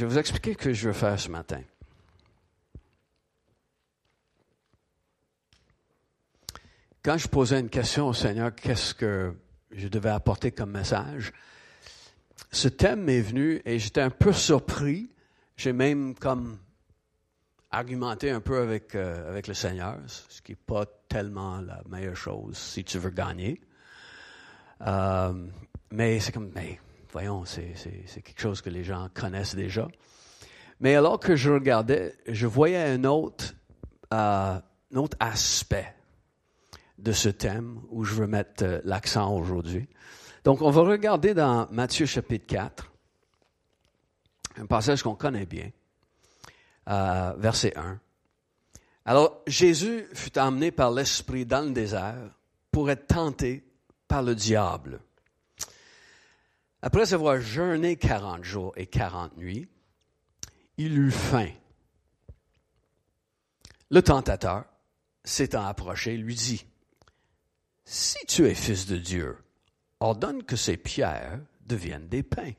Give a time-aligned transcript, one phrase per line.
[0.00, 1.60] je vais vous expliquer ce que je veux faire ce matin.
[7.02, 9.36] Quand je posais une question au Seigneur, qu'est-ce que
[9.72, 11.34] je devais apporter comme message,
[12.50, 15.10] ce thème m'est venu et j'étais un peu surpris.
[15.58, 16.58] J'ai même comme
[17.70, 22.16] argumenté un peu avec, euh, avec le Seigneur, ce qui n'est pas tellement la meilleure
[22.16, 23.60] chose si tu veux gagner.
[24.80, 25.46] Euh,
[25.90, 26.80] mais c'est comme, mais
[27.12, 27.74] voyons, c'est,
[28.22, 29.88] quelque chose que les gens connaissent déjà.
[30.80, 33.54] Mais alors que je regardais, je voyais un autre,
[34.14, 34.58] euh,
[34.92, 35.94] un autre aspect
[36.98, 39.88] de ce thème où je veux mettre euh, l'accent aujourd'hui.
[40.44, 42.90] Donc, on va regarder dans Matthieu chapitre 4,
[44.56, 45.70] un passage qu'on connaît bien,
[46.88, 48.00] euh, verset 1.
[49.04, 52.30] Alors, Jésus fut emmené par l'Esprit dans le désert
[52.70, 53.64] pour être tenté
[54.08, 55.00] par le diable.
[56.82, 59.68] Après avoir jeûné quarante jours et quarante nuits,
[60.78, 61.50] il eut faim.
[63.90, 64.64] Le tentateur,
[65.24, 66.64] s'étant approché, lui dit,
[67.84, 69.36] Si tu es fils de Dieu,
[69.98, 72.52] ordonne que ces pierres deviennent des pains.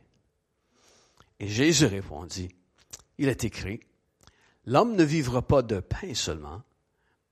[1.39, 2.49] Et Jésus répondit,
[3.17, 3.79] Il est écrit,
[4.65, 6.61] L'homme ne vivra pas de pain seulement,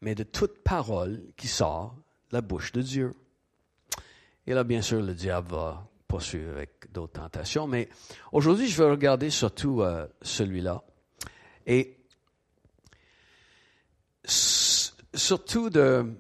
[0.02, 1.96] mais de toute parole qui sort
[2.32, 3.14] de la bouche de Dieu.
[4.48, 7.88] Et là, bien sûr, le diable va poursuivre avec d'autres tentations, mais
[8.32, 10.84] aujourd'hui, je vais regarder surtout euh, celui-là.
[11.68, 11.98] Et
[14.26, 16.12] surtout de,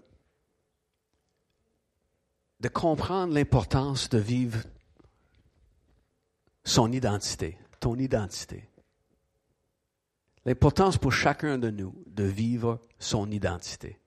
[2.59, 4.59] de comprendre l'importance de vivre
[6.64, 8.70] son identité, ton identité.
[10.46, 14.00] L'importance pour chacun de nous de vivre son identité.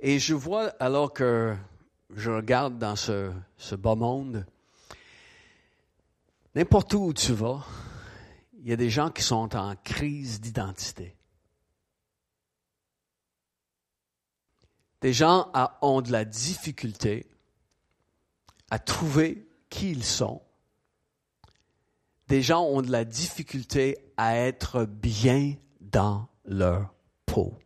[0.00, 1.54] Et je vois alors que
[2.10, 3.32] je regarde dans ce,
[3.74, 4.46] bas monde,
[6.54, 7.64] n'importe où tu vas,
[8.58, 11.16] il y a des gens qui sont en crise d'identité.
[15.00, 15.50] Des gens
[15.82, 17.26] ont de la difficulté
[18.70, 20.40] à trouver qui ils sont.
[22.28, 26.94] Des gens ont de la difficulté à être bien dans leur
[27.26, 27.58] peau.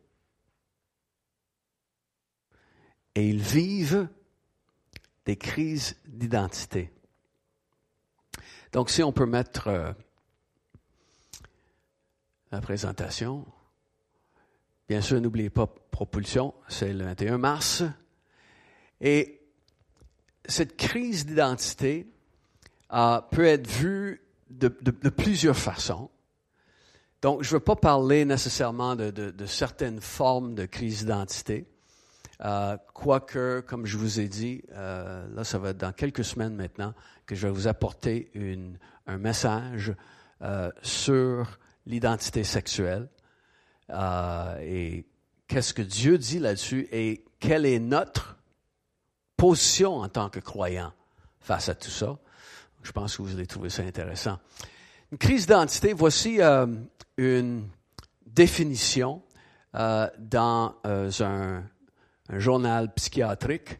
[3.14, 4.08] Et ils vivent
[5.28, 6.90] des crises d'identité.
[8.72, 9.92] Donc, si on peut mettre euh,
[12.50, 13.44] la présentation,
[14.88, 17.82] bien sûr, n'oubliez pas propulsion, c'est le 21 mars.
[19.02, 19.42] Et
[20.46, 22.10] cette crise d'identité
[22.88, 24.68] peut être vue de,
[25.10, 26.08] plusieurs façons.
[27.20, 31.66] Donc, je ne veux pas parler nécessairement de certaines formes de crise d'identité.
[32.44, 36.54] Euh, quoique, comme je vous ai dit, euh, là, ça va être dans quelques semaines
[36.54, 36.94] maintenant
[37.26, 39.92] que je vais vous apporter une, un message
[40.42, 43.08] euh, sur l'identité sexuelle
[44.60, 45.06] et
[45.46, 48.36] qu'est-ce que Dieu dit là-dessus et quelle est notre
[49.38, 50.92] position en tant que croyant
[51.40, 52.18] face à tout ça?
[52.82, 54.38] Je pense que vous allez trouver ça intéressant.
[55.10, 56.38] Une crise d'identité, voici
[57.16, 57.66] une
[58.26, 59.22] définition
[59.72, 61.64] dans un
[62.28, 63.78] un journal psychiatrique,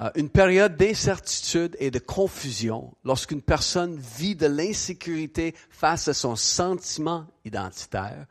[0.00, 6.36] euh, une période d'incertitude et de confusion lorsqu'une personne vit de l'insécurité face à son
[6.36, 8.26] sentiment identitaire,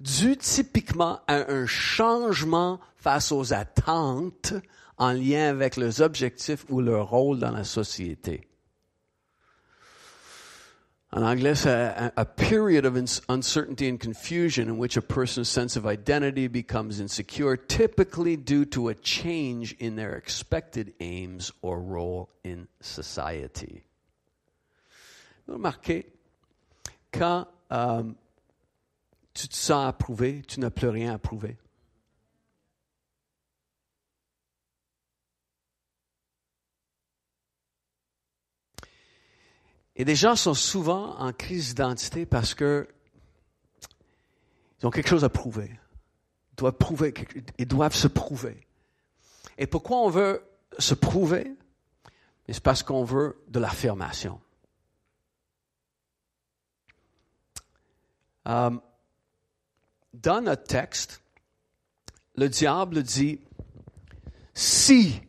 [0.00, 4.54] dû typiquement à un changement face aux attentes
[4.98, 8.48] en lien avec leurs objectifs ou leur rôle dans la société.
[11.14, 12.96] En anglais, c'est a, a, period of
[13.28, 18.88] uncertainty and confusion in which a person's sense of identity becomes insecure, typically due to
[18.88, 23.84] a change in their expected aims or role in society.
[25.46, 26.06] Remarquez,
[27.12, 28.04] quand euh,
[29.34, 31.58] tu te sens approuvé, tu n'as plus rien à prouver.
[39.96, 42.88] Et des gens sont souvent en crise d'identité parce que
[44.80, 45.78] ils ont quelque chose à prouver.
[46.52, 47.14] Ils doivent, prouver,
[47.58, 48.66] ils doivent se prouver.
[49.58, 50.42] Et pourquoi on veut
[50.78, 51.54] se prouver?
[52.48, 54.40] C'est parce qu'on veut de l'affirmation.
[58.48, 58.70] Euh,
[60.12, 61.22] dans notre texte,
[62.36, 63.40] le diable dit,
[64.52, 65.20] si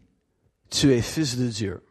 [0.70, 1.86] tu es fils de Dieu,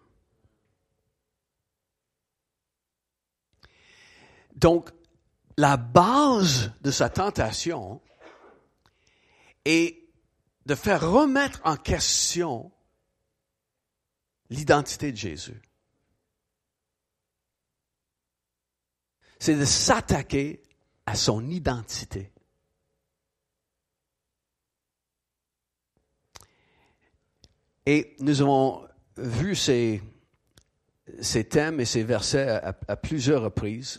[4.63, 4.89] Donc,
[5.59, 8.01] la base de sa tentation
[9.67, 9.99] est
[10.65, 12.73] de faire remettre en question
[14.49, 15.61] l'identité de Jésus.
[19.43, 20.63] c'est de s'attaquer
[21.05, 22.31] à son identité.
[27.87, 28.87] Et nous avons
[29.17, 30.01] vu ces,
[31.51, 32.49] thèmes et ces versets
[32.87, 33.99] à, plusieurs reprises,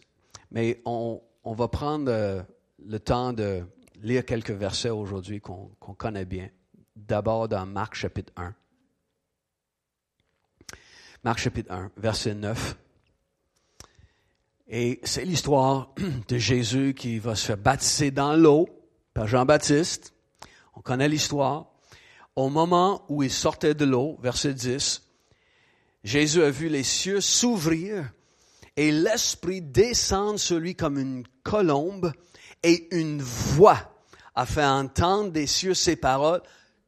[0.53, 2.41] mais on, va prendre euh,
[2.85, 3.63] le temps de
[4.01, 6.49] lire quelques versets aujourd'hui qu'on connaît bien.
[6.95, 8.53] D'abord dans Marc chapitre 1.
[11.23, 12.77] Marc chapitre 1, verset 9.
[14.67, 15.93] Et c'est l'histoire
[16.27, 18.69] de Jésus qui va se faire baptiser dans l'eau
[19.13, 20.13] par Jean-Baptiste.
[20.75, 21.71] On connaît l'histoire.
[22.35, 25.01] Au moment où il sortait de l'eau, verset 10,
[26.03, 28.11] Jésus a vu les cieux s'ouvrir
[28.75, 32.11] et l'Esprit descendre sur lui comme une colombe
[32.63, 33.93] et une voix
[34.35, 36.41] a fait entendre des cieux ces paroles.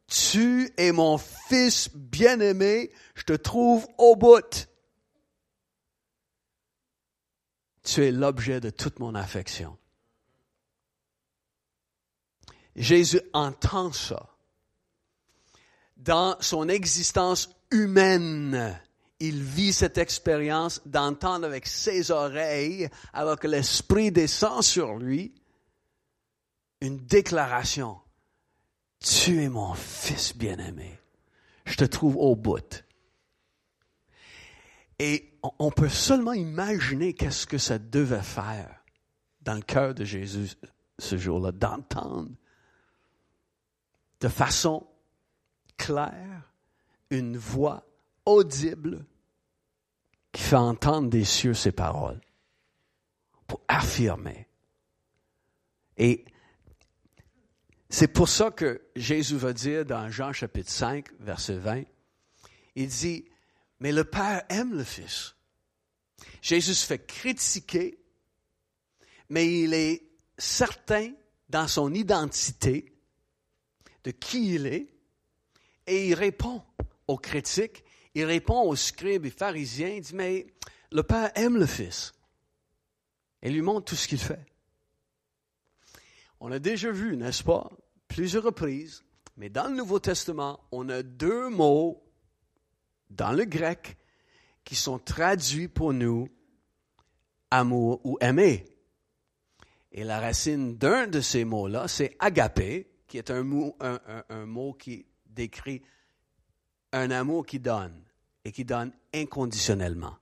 [0.07, 4.67] Tu es mon fils bien-aimé, je te trouve au bout.
[7.83, 9.77] Tu es l'objet de toute mon affection.
[12.75, 14.29] Jésus entend ça.
[15.97, 18.79] Dans son existence humaine,
[19.19, 25.33] il vit cette expérience d'entendre avec ses oreilles, alors que l'Esprit descend sur lui,
[26.81, 27.99] une déclaration.
[28.99, 30.99] Tu es mon fils bien-aimé.
[31.65, 32.83] Je te trouve au bout.
[34.99, 38.83] Et on peut seulement imaginer qu'est-ce que ça devait faire
[39.41, 40.55] dans le cœur de Jésus
[40.97, 42.31] ce jour-là, d'entendre
[44.21, 44.87] de façon
[45.77, 46.51] claire
[47.09, 47.85] une voix
[48.25, 49.05] audible
[50.31, 52.19] qui fait entendre des cieux ces paroles
[53.47, 54.47] pour affirmer.
[55.97, 56.25] Et
[57.89, 61.83] c'est pour ça que Jésus va dire dans Jean chapitre 5, verset 20,
[62.75, 63.25] il dit,
[63.79, 65.35] mais le Père aime le Fils.
[66.41, 67.97] Jésus se fait critiquer,
[69.29, 70.03] mais il est
[70.37, 71.13] certain
[71.47, 72.93] dans son identité
[74.03, 74.87] de qui il est,
[75.87, 76.61] et il répond
[77.07, 77.84] aux critiques,
[78.15, 80.47] il répond aux scribes et pharisiens, il dit, mais
[80.91, 82.13] le Père aime le Fils
[83.41, 84.43] et lui montre tout ce qu'il fait.
[86.39, 87.69] On a déjà vu, n'est-ce pas,
[88.07, 89.03] plusieurs reprises,
[89.35, 92.01] mais dans le Nouveau Testament, on a deux mots
[93.09, 93.97] dans le grec
[94.63, 96.29] qui sont traduits pour nous
[97.51, 98.65] amour ou aimer.
[99.91, 104.73] Et la racine d'un de ces mots-là, c'est agapé, qui est un mot, un mot
[104.73, 105.81] qui décrit
[106.93, 108.04] un amour qui donne
[108.45, 110.15] et qui donne inconditionnellement.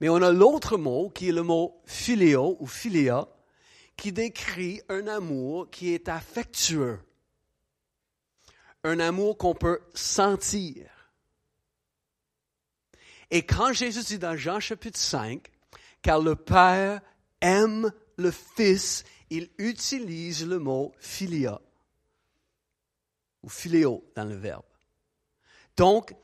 [0.00, 3.26] Mais on a l'autre mot qui est le mot philéo ou philia,
[3.96, 7.00] qui décrit un amour qui est affectueux,
[8.82, 10.90] un amour qu'on peut sentir.
[13.30, 15.50] Et quand Jésus dit dans Jean chapitre 5,
[16.02, 17.00] car le Père
[17.40, 21.60] aime le Fils, il utilise le mot philia
[23.42, 24.64] ou philéo dans le verbe.
[25.76, 26.14] Donc,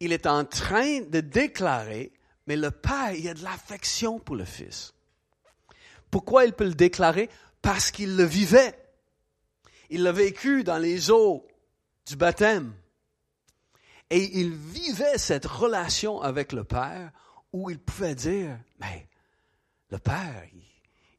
[0.00, 2.12] il est en train de déclarer,
[2.46, 4.94] mais le Père, il a de l'affection pour le Fils.
[6.10, 7.28] Pourquoi il peut le déclarer?
[7.62, 8.74] Parce qu'il le vivait.
[9.90, 11.46] Il l'a vécu dans les eaux
[12.06, 12.74] du baptême.
[14.10, 17.10] Et il vivait cette relation avec le Père
[17.52, 19.08] où il pouvait dire, mais
[19.90, 20.44] le Père,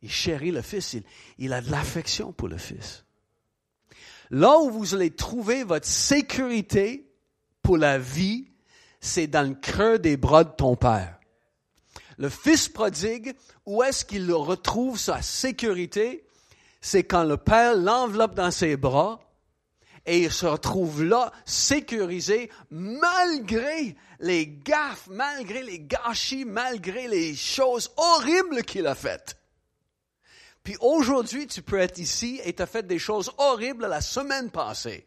[0.02, 0.96] il, chérit le Fils,
[1.38, 3.04] il, a de l'affection pour le Fils.
[4.30, 7.12] Là où vous allez trouver votre sécurité
[7.62, 8.48] pour la vie,
[9.00, 11.20] c'est dans le creux des bras de ton Père.
[12.18, 13.36] Le fils prodigue,
[13.66, 16.26] où est-ce qu'il retrouve sa sécurité?
[16.82, 19.20] C'est quand le Père l'enveloppe dans ses bras
[20.08, 27.92] et il se retrouve là, sécurisé, malgré les gaffes, malgré les gâchis, malgré les choses
[27.98, 29.38] horribles qu'il a faites.
[30.64, 34.50] Puis aujourd'hui, tu peux être ici et tu as fait des choses horribles la semaine
[34.50, 35.07] passée.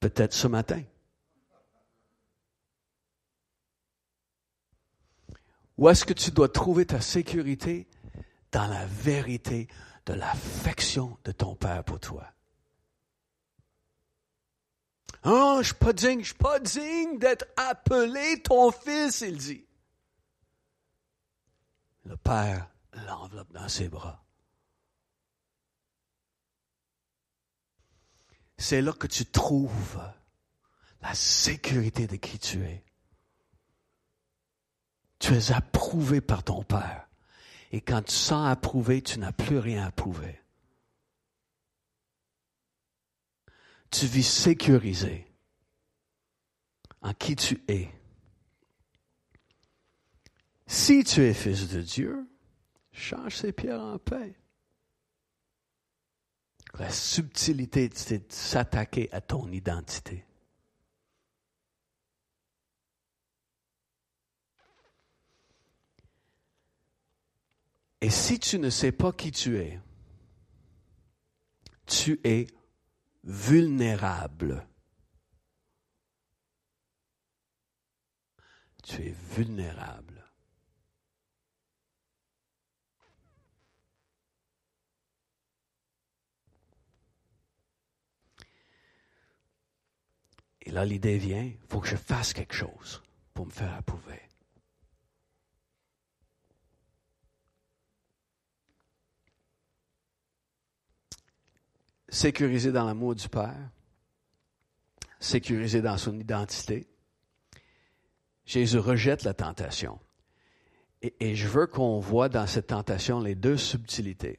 [0.00, 0.82] Peut-être ce matin.
[5.76, 7.88] Où est-ce que tu dois trouver ta sécurité?
[8.50, 9.68] Dans la vérité
[10.06, 12.26] de l'affection de ton Père pour toi.
[15.24, 19.66] Oh, je suis pas digne, je suis pas digne d'être appelé ton fils, il dit.
[22.04, 22.70] Le Père
[23.06, 24.24] l'enveloppe dans ses bras.
[28.58, 30.02] C'est là que tu trouves
[31.00, 32.84] la sécurité de qui tu es.
[35.20, 37.08] Tu es approuvé par ton Père.
[37.70, 40.40] Et quand tu sens approuvé, tu n'as plus rien à prouver.
[43.90, 45.26] Tu vis sécurisé
[47.00, 47.88] en qui tu es.
[50.66, 52.28] Si tu es fils de Dieu,
[52.92, 54.30] change ces pierres en pain.
[56.78, 60.24] La subtilité, de s'attaquer à ton identité.
[68.00, 69.80] Et si tu ne sais pas qui tu es,
[71.86, 72.46] tu es
[73.24, 74.66] vulnérable.
[78.84, 80.07] Tu es vulnérable.
[90.68, 94.20] Et là, l'idée vient, il faut que je fasse quelque chose pour me faire approuver.
[102.10, 103.70] Sécurisé dans l'amour du Père,
[105.18, 106.86] sécurisé dans son identité,
[108.44, 109.98] Jésus rejette la tentation.
[111.00, 114.38] Et, je veux qu'on voit dans cette tentation les deux subtilités.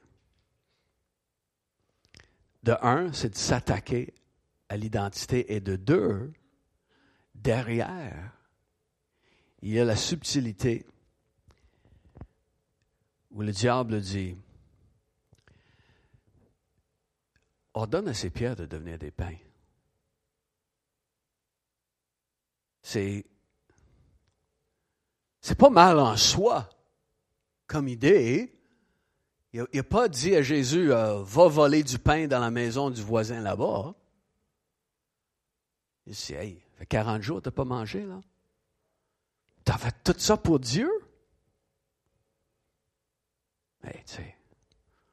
[2.61, 4.13] De un, c'est de s'attaquer
[4.69, 6.31] à l'identité et de deux,
[7.35, 8.33] derrière,
[9.61, 10.85] il y a la subtilité
[13.31, 14.35] où le diable dit,
[17.73, 19.37] ordonne à ces pierres de devenir des pains.
[22.81, 23.25] C'est,
[25.57, 26.69] pas mal en soi
[27.67, 28.55] comme idée.
[29.53, 33.01] Il n'a pas dit à Jésus, euh, va voler du pain dans la maison du
[33.01, 33.95] voisin là-bas.
[36.09, 38.19] Il dit, hey, fait 40 jours n'as pas mangé, là.
[39.63, 40.89] Tu as fait tout ça pour Dieu?
[43.83, 44.35] Mais tu sais,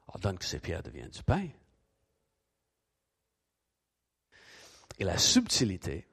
[0.06, 1.48] ordonne que ces pierres deviennent du pain.
[4.98, 6.08] Et la subtilité,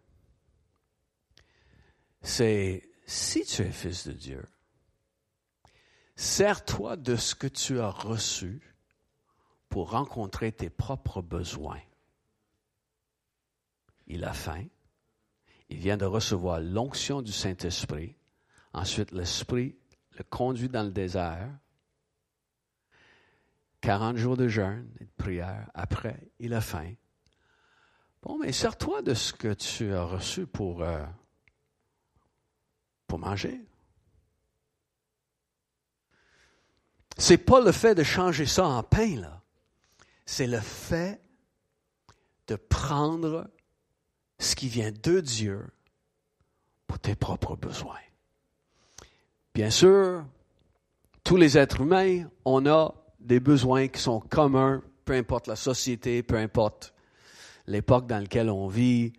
[2.21, 4.45] c'est si tu es fils de Dieu,
[6.17, 8.75] sers-toi de ce que tu as reçu
[9.69, 11.81] pour rencontrer tes propres besoins.
[14.13, 14.67] Il a faim,
[15.69, 18.15] il vient de recevoir l'onction du Saint-Esprit.
[18.71, 19.75] Ensuite, l'Esprit
[20.11, 21.49] le conduit dans le désert.
[23.81, 25.67] 40 jours de jeûne et de prière.
[25.73, 26.93] Après, il a faim.
[28.21, 31.03] Bon, mais sers-toi de ce que tu as reçu pour, euh,
[33.07, 33.65] pour manger.
[37.17, 39.41] C'est pas le fait de changer ça en pain, là.
[40.23, 41.19] C'est le fait
[42.45, 43.49] de prendre
[44.43, 45.65] ce qui vient de Dieu
[46.87, 47.99] pour tes propres besoins.
[49.53, 50.25] Bien sûr,
[51.23, 56.23] tous les êtres humains, on a des besoins qui sont communs, peu importe la société,
[56.23, 56.93] peu importe
[57.67, 59.13] l'époque dans laquelle on vit,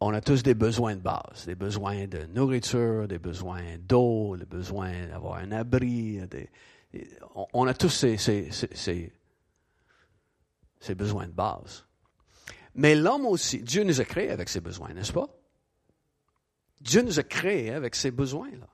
[0.00, 4.46] on a tous des besoins de base, des besoins de nourriture, des besoins d'eau, des
[4.46, 6.20] besoins d'avoir un abri.
[7.52, 8.16] on, a tous ces,
[10.94, 11.87] besoins de base.
[12.78, 15.26] Mais l'homme aussi, Dieu nous a créés avec ses besoins, n'est-ce pas?
[16.80, 18.68] Dieu nous a créés avec ses besoins-là.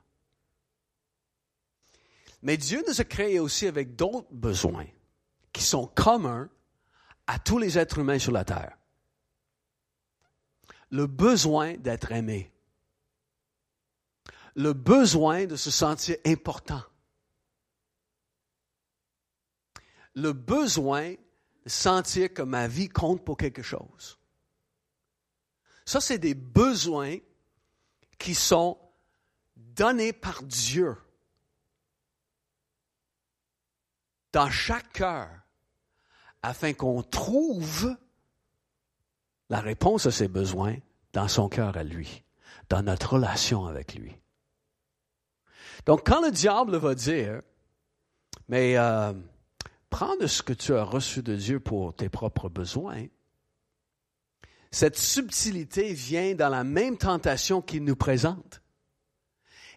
[2.42, 4.86] Mais Dieu nous a créés aussi avec d'autres besoins
[5.54, 6.50] qui sont communs
[7.26, 8.76] à tous les êtres humains sur la terre.
[10.90, 12.52] Le besoin d'être aimé.
[14.54, 16.82] Le besoin de se sentir important.
[20.14, 21.14] Le besoin
[21.66, 24.18] sentir que ma vie compte pour quelque chose.
[25.84, 27.16] Ça, c'est des besoins
[28.18, 28.78] qui sont
[29.56, 30.96] donnés par Dieu
[34.32, 35.28] dans chaque cœur
[36.42, 37.96] afin qu'on trouve
[39.50, 40.76] la réponse à ces besoins
[41.12, 42.24] dans son cœur à lui,
[42.68, 44.16] dans notre relation avec lui.
[45.86, 47.42] Donc, quand le diable va dire,
[48.48, 49.12] mais euh,
[49.94, 53.06] prends de ce que tu as reçu de Dieu pour tes propres besoins.
[54.72, 58.60] Cette subtilité vient dans la même tentation qu'il nous présente.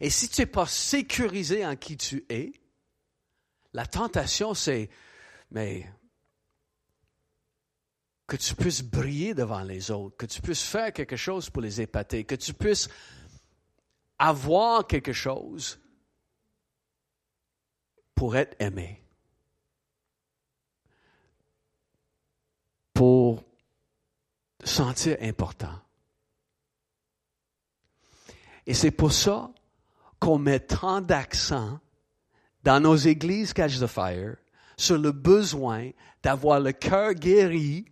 [0.01, 2.51] Et si tu n'es pas sécurisé en qui tu es,
[3.73, 4.89] la tentation, c'est,
[5.51, 5.87] mais
[8.25, 11.79] que tu puisses briller devant les autres, que tu puisses faire quelque chose pour les
[11.79, 12.89] épater, que tu puisses
[14.17, 15.79] avoir quelque chose
[18.15, 19.06] pour être aimé.
[22.97, 23.43] Pour
[24.63, 25.79] sentir important.
[28.65, 29.51] Et c'est pour ça
[30.19, 31.79] qu'on met tant d'accent
[32.63, 34.37] dans nos églises Catch the Fire
[34.77, 35.91] sur le besoin
[36.23, 37.85] d'avoir le cœur guéri,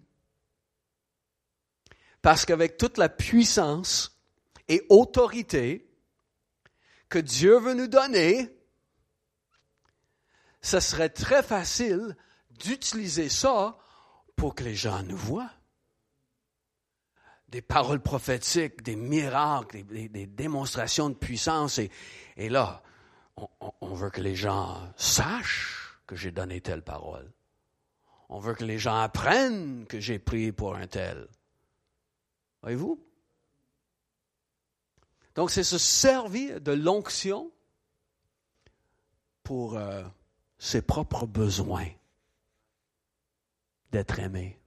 [2.23, 4.19] parce qu'avec toute la puissance
[4.67, 5.87] et autorité
[7.09, 8.49] que Dieu veut nous donner,
[10.63, 12.17] ce serait très facile
[12.49, 13.77] d'utiliser ça
[14.35, 15.51] pour que les gens nous voient.
[17.47, 21.79] Des paroles prophétiques, des miracles, des, démonstrations de puissance.
[22.37, 22.83] Et, là,
[23.37, 23.47] on,
[23.81, 27.31] on, veut que les gens sachent que j'ai donné telle parole.
[28.29, 31.27] On veut que les gens apprennent que j'ai prié pour un tel.
[32.61, 32.99] Voyez-vous?
[35.35, 37.51] Donc, c'est se servir de l'onction
[39.43, 40.03] pour euh,
[40.57, 41.87] ses propres besoins
[43.91, 44.59] d'être aimé,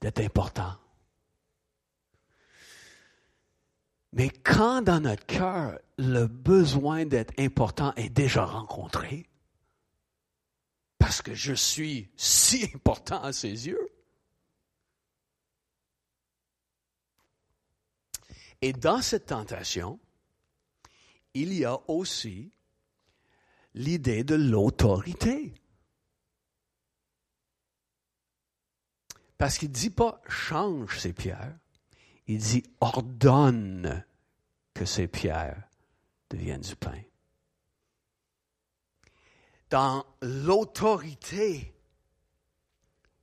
[0.00, 0.76] d'être important.
[4.12, 9.28] Mais quand dans notre cœur, le besoin d'être important est déjà rencontré,
[10.98, 13.88] parce que je suis si important à ses yeux,
[18.62, 19.98] et dans cette tentation,
[21.34, 22.52] il y a aussi
[23.74, 25.54] l'idée de l'autorité.
[29.40, 31.56] Parce qu'il ne dit pas change ces pierres,
[32.26, 34.04] il dit ordonne
[34.74, 35.62] que ces pierres
[36.28, 37.00] deviennent du pain.
[39.70, 41.72] Dans l'autorité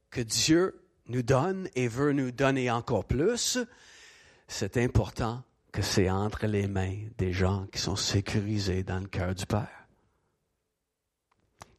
[0.10, 3.60] que Dieu nous donne et veut nous donner encore plus,
[4.48, 9.36] c'est important que c'est entre les mains des gens qui sont sécurisés dans le cœur
[9.36, 9.88] du Père,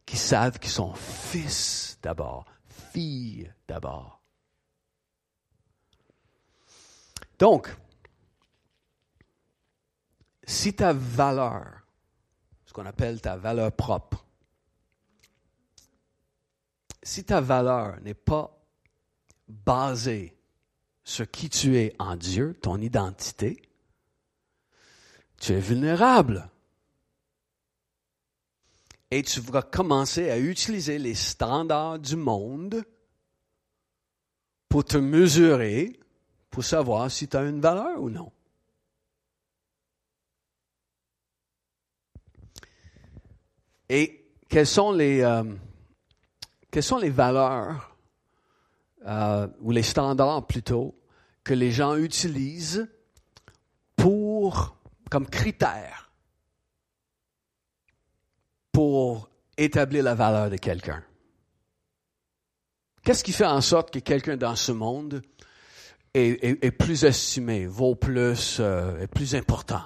[0.06, 2.46] qui savent qu'ils sont fils d'abord,
[2.92, 4.17] filles d'abord.
[7.38, 7.68] Donc,
[10.44, 11.82] si ta valeur,
[12.66, 14.24] ce qu'on appelle ta valeur propre,
[17.02, 18.58] si ta valeur n'est pas
[19.46, 20.36] basée
[21.04, 23.62] sur qui tu es en Dieu, ton identité,
[25.38, 26.50] tu es vulnérable.
[29.10, 32.84] Et tu vas commencer à utiliser les standards du monde
[34.68, 35.98] pour te mesurer,
[36.62, 38.32] savoir si tu as une valeur ou non.
[43.88, 45.44] Et quelles sont les, euh,
[46.80, 47.96] sont les valeurs
[49.06, 50.94] euh, ou les standards plutôt
[51.42, 52.88] que les gens utilisent
[53.96, 54.76] pour
[55.10, 56.10] comme critère
[58.72, 61.02] pour établir la valeur de quelqu'un?
[63.02, 65.22] Qu'est-ce qui fait en sorte que quelqu'un dans ce monde
[66.14, 69.82] est, plus estimé, vaut plus, euh, est plus important?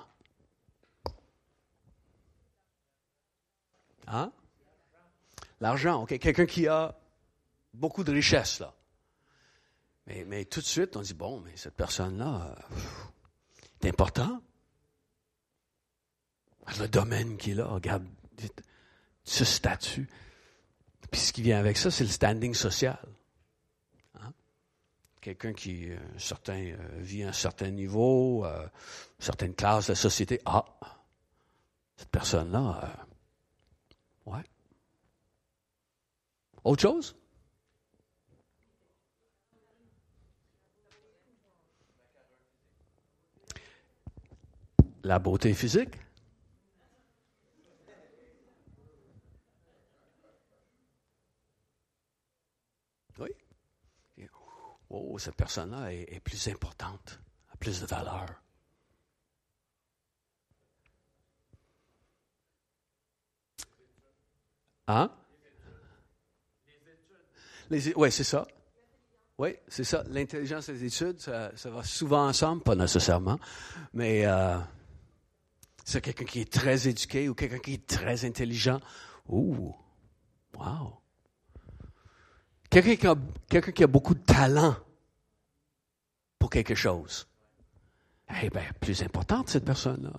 [4.07, 4.33] Hein?
[5.61, 6.19] L'argent, ok.
[6.19, 6.99] Quelqu'un qui a
[7.75, 8.75] beaucoup de richesse, là.
[10.07, 12.57] Mais, mais, tout de suite, on dit, bon, mais cette personne-là,
[13.81, 14.43] est important
[16.81, 18.07] le domaine qu'il a, regarde
[19.25, 20.09] ce statut.
[21.11, 22.99] Puis ce qui vient avec ça, c'est le standing social.
[25.23, 25.97] Quelqu'un qui euh,
[26.49, 30.41] euh, vit à un certain niveau, euh, une certaine classe de la société.
[30.45, 30.65] Ah,
[31.97, 33.07] cette personne-là,
[34.27, 34.43] ouais.
[36.65, 37.15] Autre chose?
[45.05, 46.02] La beauté physique?
[54.93, 57.21] Oh, cette personne-là est, plus importante,
[57.53, 58.27] a plus de valeur.
[64.89, 65.11] Hein?
[67.71, 68.47] Les, oui, c'est ça.
[69.39, 70.05] Oui, c'est ça.
[70.09, 73.41] L'intelligence et les études, ça, va souvent ensemble, pas nécessairement,
[73.95, 74.59] mais euh,
[75.85, 78.81] c'est quelqu'un qui est très éduqué ou quelqu'un qui est très intelligent.
[79.29, 79.75] Ouh,
[80.55, 81.02] wow.
[82.73, 82.97] Quelqu'un
[83.73, 84.75] qui, a, beaucoup de talent
[86.39, 87.29] pour quelque chose.
[88.43, 90.19] Eh bien, plus importante, cette personne-là.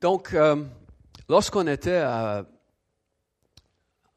[0.00, 0.64] Donc, euh,
[1.28, 2.04] lorsqu'on était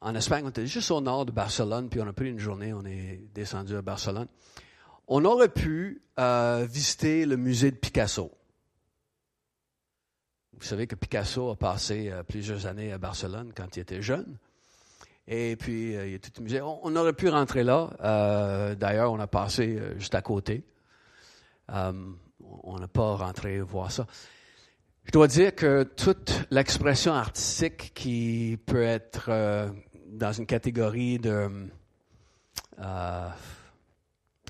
[0.00, 2.72] en Espagne, on était juste au nord de Barcelone, puis on a pris une journée,
[2.72, 4.26] on est descendu à Barcelone.
[5.06, 8.32] On aurait pu euh, visiter le musée de Picasso.
[10.58, 14.36] Vous savez que Picasso a passé euh, plusieurs années à Barcelone quand il était jeune.
[15.26, 16.60] Et puis, euh, il y a tout le musée.
[16.60, 17.90] On, aurait pu rentrer là.
[18.00, 20.64] Euh, d'ailleurs, on a passé juste à côté.
[21.68, 24.06] on n'a pas rentré voir ça.
[25.04, 29.72] Je dois dire que toute l'expression artistique qui peut être
[30.08, 31.48] dans une catégorie de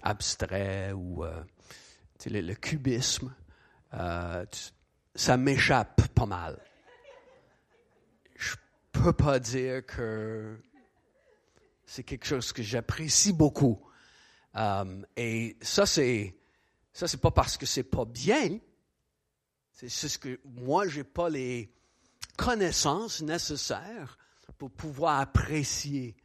[0.03, 1.25] abstrait ou
[2.27, 3.33] le, le, cubisme,
[5.15, 6.59] ça m'échappe pas mal.
[8.37, 8.55] Je
[8.93, 10.59] peux pas dire que
[11.85, 13.81] c'est quelque chose que j'apprécie beaucoup.
[14.57, 16.37] Euh, et ça, c'est
[16.93, 18.59] ça, c'est pas parce que c'est pas bien.
[19.73, 21.73] C'est ce que moi, j'ai pas les
[22.37, 24.19] connaissances nécessaires
[24.59, 26.17] pour pouvoir apprécier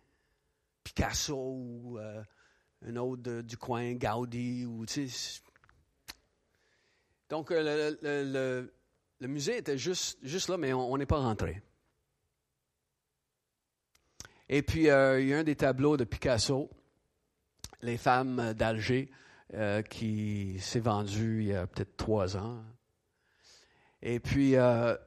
[0.84, 2.22] Picasso ou euh,
[2.86, 5.42] un autre du coin, Gaudi ou tu sais.
[7.36, 8.72] Donc euh, le,
[9.20, 11.62] le, musée était juste, là, mais on n'est pas rentré.
[14.48, 16.70] Et puis euh, il y a un des tableaux de Picasso,
[17.82, 19.12] Les femmes d'Alger,
[19.90, 22.64] qui s'est vendu il y a peut-être trois ans.
[24.02, 24.98] Et puis je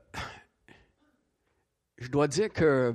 [2.11, 2.95] dois dire que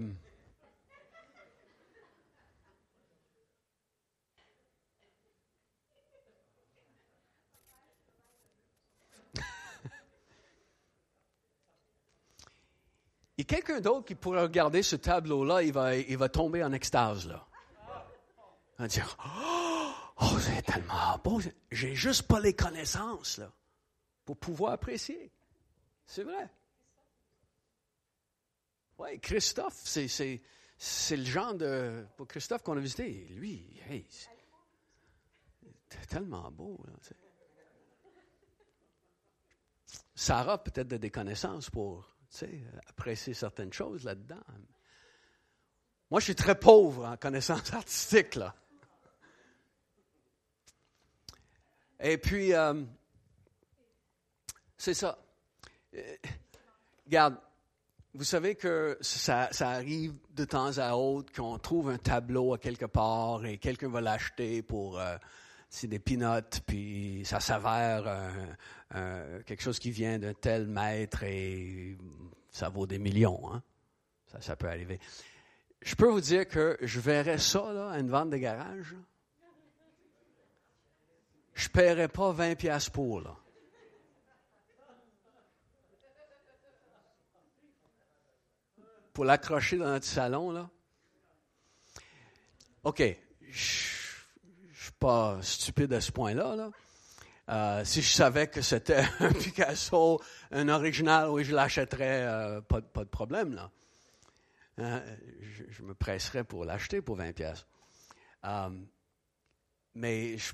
[13.37, 15.71] Il y a quelqu'un d'autre qui pourrait regarder ce tableau-là, il
[16.17, 17.47] va, tomber en extase, là.
[18.77, 19.17] Il va dire,
[20.21, 21.41] oh, c'est tellement beau,
[21.71, 23.51] j'ai juste pas les connaissances, là,
[24.25, 25.31] pour pouvoir apprécier.
[26.05, 26.49] C'est vrai.
[28.99, 30.39] Oui, Christophe, c'est,
[31.11, 32.05] le genre de.
[32.15, 34.05] Pour Christophe qu'on a visité, lui, hey,
[35.89, 36.79] c'est tellement beau.
[36.85, 36.93] Là,
[40.15, 42.12] Sarah peut-être des connaissances pour
[42.87, 44.41] apprécier certaines choses là-dedans.
[46.09, 48.35] Moi, je suis très pauvre en connaissances artistiques.
[48.35, 48.53] Là.
[51.99, 52.83] Et puis, euh,
[54.77, 55.17] c'est ça.
[55.95, 56.15] Euh,
[57.05, 57.37] regarde,
[58.13, 62.85] vous savez que ça, arrive de temps à autre qu'on trouve un tableau à quelque
[62.85, 65.17] part et quelqu'un va l'acheter pour euh,
[65.83, 68.03] des pinottes, puis ça s'avère
[69.45, 71.97] quelque chose qui vient d'un tel maître et
[72.51, 73.51] ça vaut des millions.
[73.51, 73.61] Hein?
[74.39, 74.99] Ça, peut arriver.
[75.81, 78.95] Je peux vous dire que je verrais ça là, à une vente de garage.
[81.53, 83.21] Je ne paierais pas 20 pièces pour.
[83.21, 83.35] Là.
[89.13, 90.69] pour l'accrocher dans notre salon, là.
[92.83, 93.03] OK.
[93.41, 94.02] Je
[95.03, 96.71] pas stupide à ce point-là, là.
[97.49, 102.79] Euh, si je savais que c'était un Picasso, un original, oui, je l'achèterais, euh, pas,
[102.79, 103.69] de problème, là.
[104.77, 105.03] Hein,
[105.41, 107.65] je, me presserais pour l'acheter pour 20 pièces.
[108.45, 108.69] Euh,
[109.93, 110.53] mais je,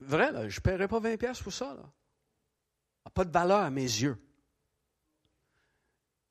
[0.00, 3.10] vrai, je ne paierais pas 20 pièces pour ça, là.
[3.12, 4.16] Pas de valeur à mes yeux.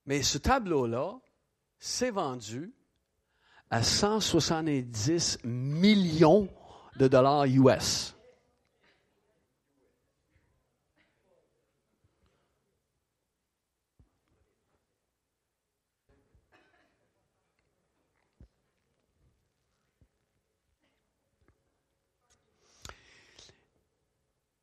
[0.08, 1.20] Mais ce tableau-là
[1.78, 2.74] s'est vendu
[3.70, 6.50] à 170 millions
[6.98, 8.16] de dollars US.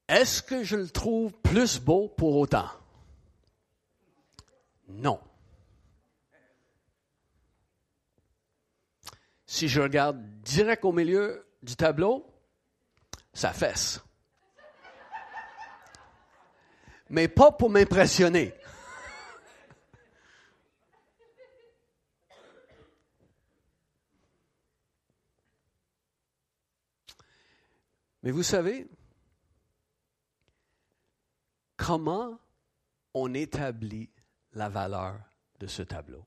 [0.09, 2.71] Est-ce que je le trouve plus beau pour autant?
[4.89, 5.21] Non.
[9.47, 12.27] Si je regarde direct au milieu du tableau,
[13.33, 14.01] ça fesse.
[17.11, 18.55] Mais pas pour m'impressionner.
[28.23, 28.87] Mais vous savez,
[31.77, 32.39] comment
[33.15, 34.11] on établit
[34.53, 35.19] la valeur
[35.61, 36.27] de ce tableau?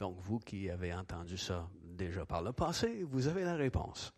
[0.00, 4.14] Donc, vous qui avez entendu ça déjà par le passé, vous avez la réponse.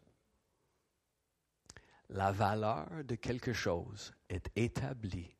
[2.10, 5.34] La valeur de quelque chose est établie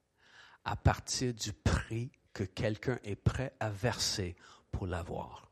[0.65, 4.35] à partir du prix que quelqu'un est prêt à verser
[4.73, 5.49] pour l'avoir.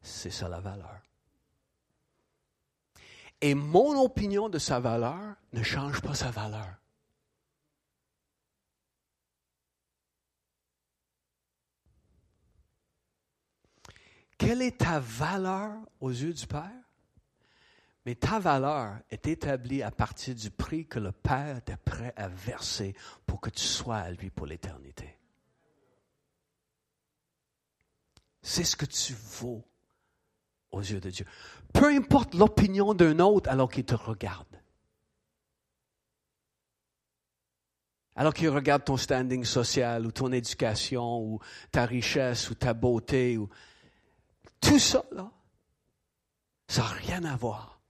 [0.00, 1.02] C'est ça la valeur.
[3.42, 6.74] Et mon opinion de sa valeur ne change pas sa valeur.
[14.46, 16.70] Quelle est ta valeur aux yeux du Père?
[18.04, 22.28] Mais ta valeur est établie à partir du prix que le Père est prêt à
[22.28, 22.94] verser
[23.26, 25.18] pour que tu sois à lui pour l'éternité.
[28.40, 29.64] C'est ce que tu vaux
[30.70, 31.26] aux yeux de Dieu.
[31.72, 34.62] Peu importe l'opinion d'un autre alors qu'il te regarde.
[38.14, 41.40] Alors qu'il regarde ton standing social ou ton éducation ou
[41.72, 43.50] ta richesse ou ta beauté ou
[44.66, 45.30] tout ça, là,
[46.68, 47.80] ça n'a rien à voir.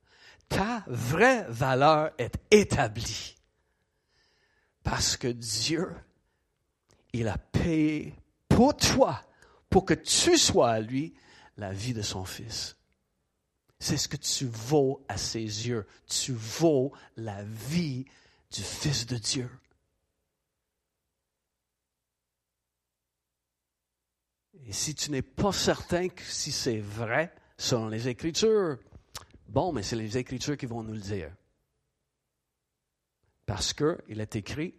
[0.48, 3.36] Ta vraie valeur est établie
[4.82, 5.90] Parce que Dieu,
[7.12, 8.14] il a payé
[8.48, 9.22] pour toi,
[9.70, 11.14] pour que tu sois à lui,
[11.56, 12.76] la vie de son Fils.
[13.78, 15.86] C'est ce que tu vaux à ses yeux.
[16.06, 18.04] Tu vaux la vie
[18.50, 19.50] du Fils de Dieu.
[24.64, 28.78] Et si tu n'es pas certain que si c'est vrai, selon les Écritures,
[29.48, 31.32] bon, mais c'est les Écritures qui vont nous le dire.
[33.44, 34.74] Parce qu'il est écrit,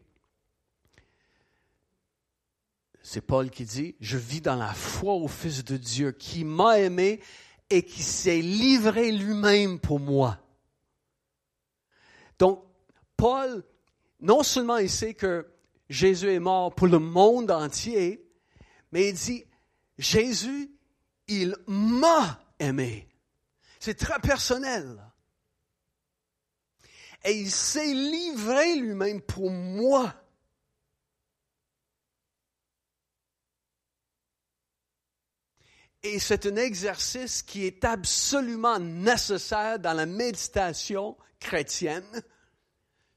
[3.01, 6.79] c'est Paul qui dit, je vis dans la foi au Fils de Dieu qui m'a
[6.79, 7.21] aimé
[7.69, 10.37] et qui s'est livré lui-même pour moi.
[12.37, 12.63] Donc,
[13.15, 13.63] Paul,
[14.19, 15.47] non seulement il sait que
[15.89, 18.29] Jésus est mort pour le monde entier,
[18.91, 19.45] mais il dit,
[19.97, 20.71] Jésus,
[21.27, 23.07] il m'a aimé.
[23.79, 25.01] C'est très personnel.
[27.23, 30.13] Et il s'est livré lui-même pour moi.
[36.03, 42.05] Et c'est un exercice qui est absolument nécessaire dans la méditation chrétienne.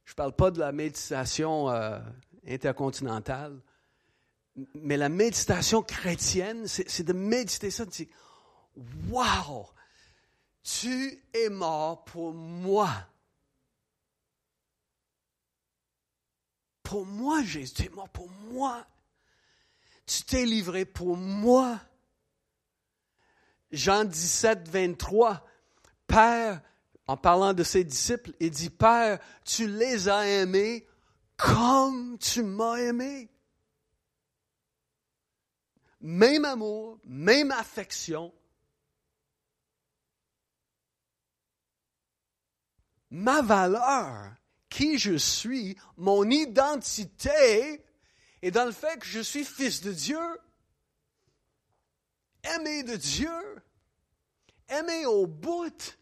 [0.04, 2.00] Je ne parle pas de la méditation euh,
[2.48, 3.60] intercontinentale,
[4.74, 8.08] mais la méditation chrétienne, c'est de méditer ça, de dire,
[9.08, 9.68] wow,
[10.62, 12.90] tu es mort pour moi.
[16.82, 18.86] Pour moi, Jésus, tu es mort pour moi.
[20.06, 21.80] Tu t'es livré pour moi.
[23.70, 25.46] Jean 17, 23,
[26.08, 26.60] Père,
[27.06, 30.86] en parlant de ses disciples, il dit, Père, tu les as aimés
[31.36, 33.29] comme tu m'as aimé.
[36.00, 38.32] Même amour, même affection.
[43.10, 44.34] Ma valeur,
[44.68, 47.84] qui je suis, mon identité
[48.40, 50.18] est dans le fait que je suis fils de Dieu
[52.44, 53.62] aimé de Dieu,
[54.68, 55.98] aimé au bout.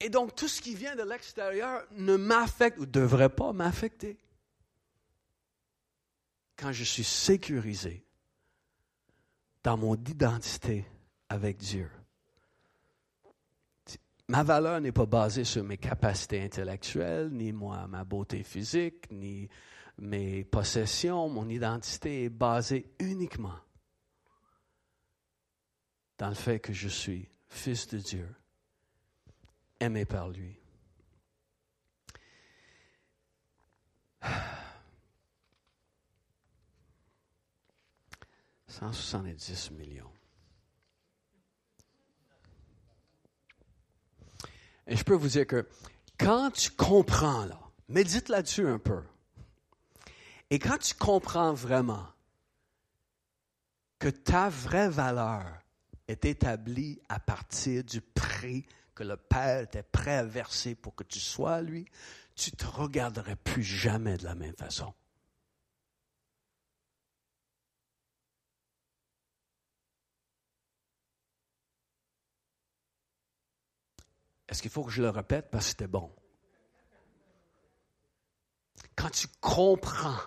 [0.00, 4.18] Et donc, tout ce qui vient de l'extérieur ne m'affecte ou devrait pas m'affecter.
[6.56, 8.04] Quand je suis sécurisé
[9.62, 10.86] dans mon identité
[11.28, 11.90] avec Dieu,
[14.28, 19.48] ma valeur n'est pas basée sur mes capacités intellectuelles, ni moi, ma beauté physique, ni
[19.98, 23.58] mes possessions, mon identité est basée uniquement
[26.18, 28.34] dans le fait que je suis fils de Dieu,
[29.80, 30.58] aimé par lui.
[38.80, 40.12] «170 millions.
[44.86, 45.66] Et je peux vous dire que
[46.18, 47.58] quand tu comprends là,
[47.88, 49.02] médite là-dessus un peu.
[50.50, 52.06] Et quand tu comprends vraiment
[53.98, 55.44] que ta vraie valeur
[56.06, 61.02] est établie à partir du prix que le Père était prêt à verser pour que
[61.02, 61.86] tu sois lui,
[62.34, 64.92] tu te regarderais plus jamais de la même façon.
[74.48, 75.50] Est-ce qu'il faut que je le répète?
[75.50, 76.14] Parce que c'était bon?
[78.94, 80.18] Quand tu comprends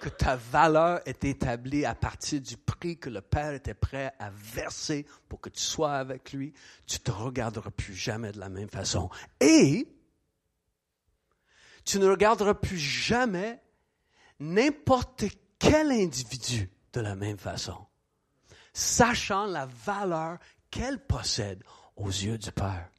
[0.00, 4.30] que ta valeur est établie à partir du prix que le Père était prêt à
[4.30, 6.52] verser pour que tu sois avec lui,
[6.86, 9.08] tu te regarderas plus jamais de la même façon.
[9.40, 9.86] Et
[11.84, 13.62] tu ne regarderas plus jamais
[14.40, 15.24] n'importe
[15.60, 17.86] quel individu de la même façon,
[18.72, 20.38] sachant la valeur
[20.70, 21.62] qu'elle possède
[22.02, 22.90] aux yeux du Père.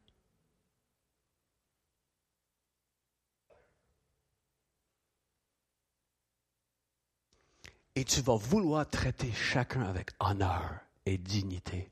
[7.95, 11.91] Et tu vas vouloir traiter chacun avec honneur et dignité.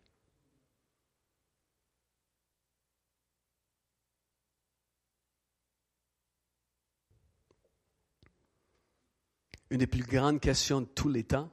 [9.70, 11.50] Une des plus grandes questions de tous les temps.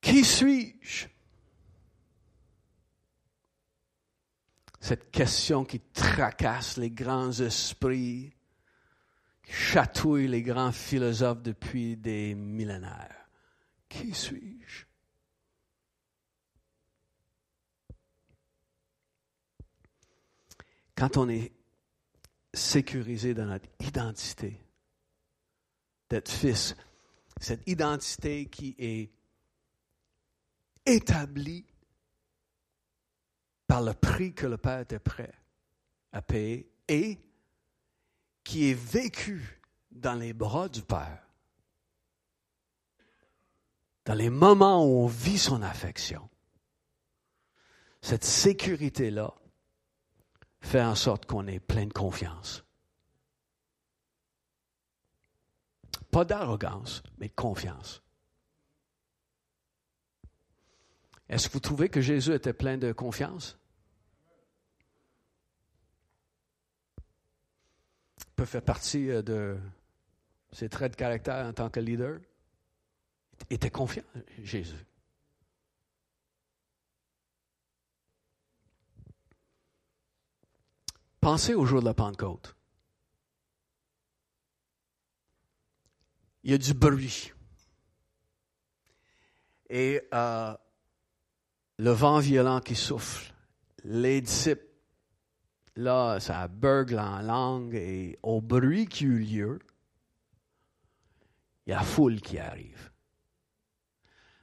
[0.00, 1.15] Qui suis-je?
[4.86, 8.32] Cette question qui tracasse les grands esprits
[9.42, 13.26] chatouille les grands philosophes depuis des millénaires.
[13.88, 14.84] Qui suis-je?
[20.94, 21.50] Quand on est
[22.54, 24.60] sécurisé dans notre identité
[26.08, 26.76] d'être fils,
[27.40, 29.10] cette identité qui est
[30.86, 31.66] établie
[33.66, 35.32] par le prix que le Père était prêt
[36.12, 37.18] à payer et
[38.44, 41.26] qui est vécu dans les bras du Père,
[44.04, 46.28] dans les moments où on vit son affection.
[48.02, 49.34] Cette sécurité-là
[50.60, 52.64] fait en sorte qu'on est plein de confiance.
[56.10, 58.02] Pas d'arrogance, mais de confiance.
[61.28, 63.58] Est-ce que vous trouvez que Jésus était plein de confiance?
[68.36, 69.58] Peut faire partie euh, de
[70.52, 72.20] ses traits de caractère en tant que leader.
[73.50, 74.04] Il était confiant,
[74.42, 74.86] Jésus.
[81.20, 82.54] Pensez au jour de la Pentecôte.
[86.44, 87.32] Il y a du bruit.
[89.68, 90.56] Et euh,
[91.78, 93.32] le vent violent qui souffle.
[93.84, 94.66] Les disciples,
[95.76, 99.58] là, ça burgle en langue et au bruit qui eut lieu,
[101.66, 102.90] il y a la foule qui arrive.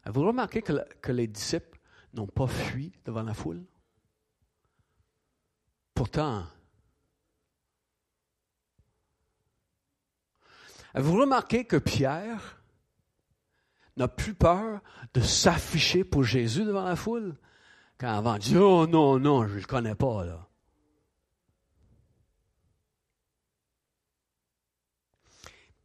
[0.03, 1.79] Avez-vous remarqué que, que les disciples
[2.13, 3.63] n'ont pas fui devant la foule?
[5.93, 6.45] Pourtant,
[10.93, 12.62] avez-vous remarqué que Pierre
[13.97, 14.81] n'a plus peur
[15.13, 17.35] de s'afficher pour Jésus devant la foule.
[17.97, 20.47] Quand avant, il dit Oh non, non, je ne le connais pas, là.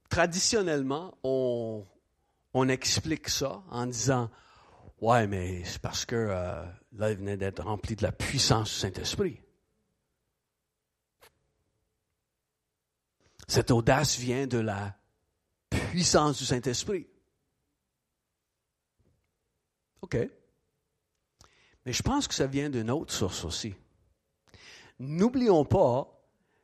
[0.09, 1.87] Traditionnellement, on,
[2.55, 4.31] on explique ça en disant
[5.01, 8.75] Ouais, mais c'est parce que euh, là, il venait d'être rempli de la puissance du
[8.75, 9.40] Saint-Esprit.
[13.47, 14.99] Cette audace vient de la
[15.71, 17.07] puissance du Saint-Esprit.
[20.03, 20.17] OK.
[21.85, 23.75] Mais je pense que ça vient d'une autre source aussi.
[24.99, 26.07] N'oublions pas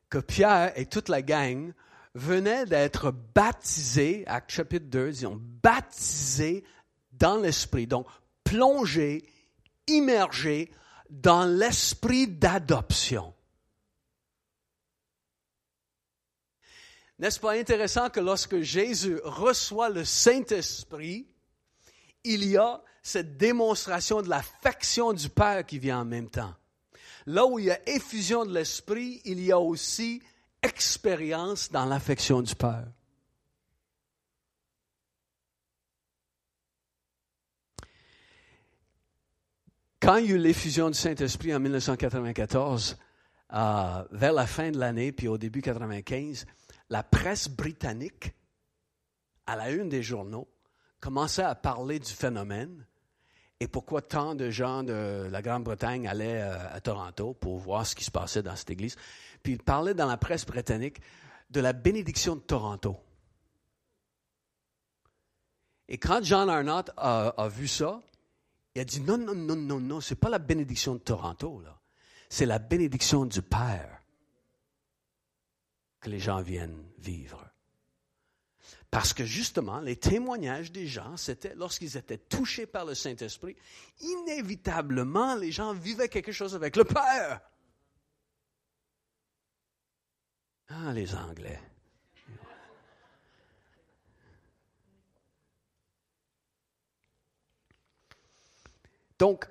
[0.09, 1.73] que Pierre et toute la gang
[2.15, 6.65] venaient d'être baptisés, acte chapitre 2, disons, baptisés
[7.13, 7.87] dans l'esprit.
[7.87, 8.07] Donc,
[8.45, 9.25] plongés,
[9.87, 10.71] immergés
[11.11, 13.35] dans l'esprit d'adoption.
[17.19, 21.29] N'est-ce pas intéressant que lorsque Jésus reçoit le Saint-Esprit,
[22.25, 26.55] il y a cette démonstration de l'affection du Père qui vient en même temps.
[27.27, 30.23] Là où il y a effusion de l'Esprit, il y a aussi
[30.63, 32.87] expérience dans l'affection du Père.
[40.01, 42.99] Quand il y a eu l'effusion du Saint-Esprit en 1994,
[43.53, 46.47] euh, vers la fin de l'année, puis au début 1995,
[46.89, 48.35] la presse britannique,
[49.47, 50.49] à la une des journaux,
[51.01, 52.87] commençait à parler du phénomène
[53.65, 57.95] et pourquoi tant de gens de la Grande-Bretagne allaient euh, à Toronto pour voir ce
[57.95, 58.95] qui se passait dans cette église?
[59.43, 61.01] Puis il parlait dans la presse britannique
[61.49, 62.99] de la bénédiction de Toronto.
[65.89, 68.03] Et quand John Arnott a, vu ça,
[68.75, 71.81] il a dit non, non, non, non, non, c'est pas la bénédiction de Toronto, là.
[72.29, 74.03] C'est la bénédiction du Père
[76.01, 77.49] que les gens viennent vivre.
[78.95, 83.57] Parce que justement, les témoignages des gens, c'était lorsqu'ils étaient touchés par le Saint-Esprit,
[83.99, 87.41] inévitablement, les gens vivaient quelque chose avec le Père.
[90.69, 91.61] Ah, les Anglais.
[99.19, 99.49] Donc,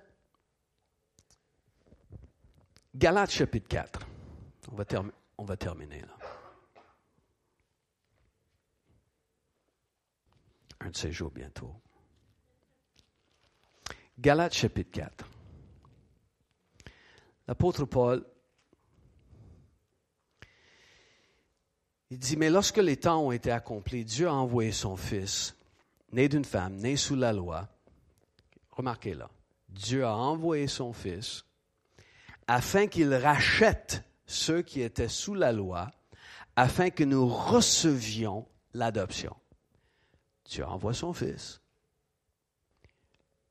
[2.96, 4.08] Galates chapitre 4.
[4.72, 4.86] On va,
[5.38, 6.13] on va terminer là.
[10.84, 11.74] Un de ces jours bientôt.
[14.20, 15.26] Galates chapitre 4.
[17.48, 18.26] L'apôtre Paul,
[22.10, 25.56] il dit, mais lorsque les temps ont été accomplis, Dieu a envoyé son Fils,
[26.12, 27.68] né d'une femme, né sous la loi.
[28.72, 29.30] Remarquez là,
[29.70, 31.46] Dieu a envoyé son Fils
[32.48, 35.92] afin qu'il rachète ceux qui étaient sous la loi,
[36.56, 39.36] afin que nous recevions l'adoption.
[40.54, 41.60] Dieu envoie son Fils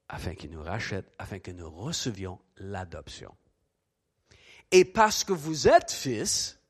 [0.09, 3.35] afin qu'il nous rachète, afin que nous recevions l'adoption.
[4.71, 6.61] Et parce que vous êtes fils,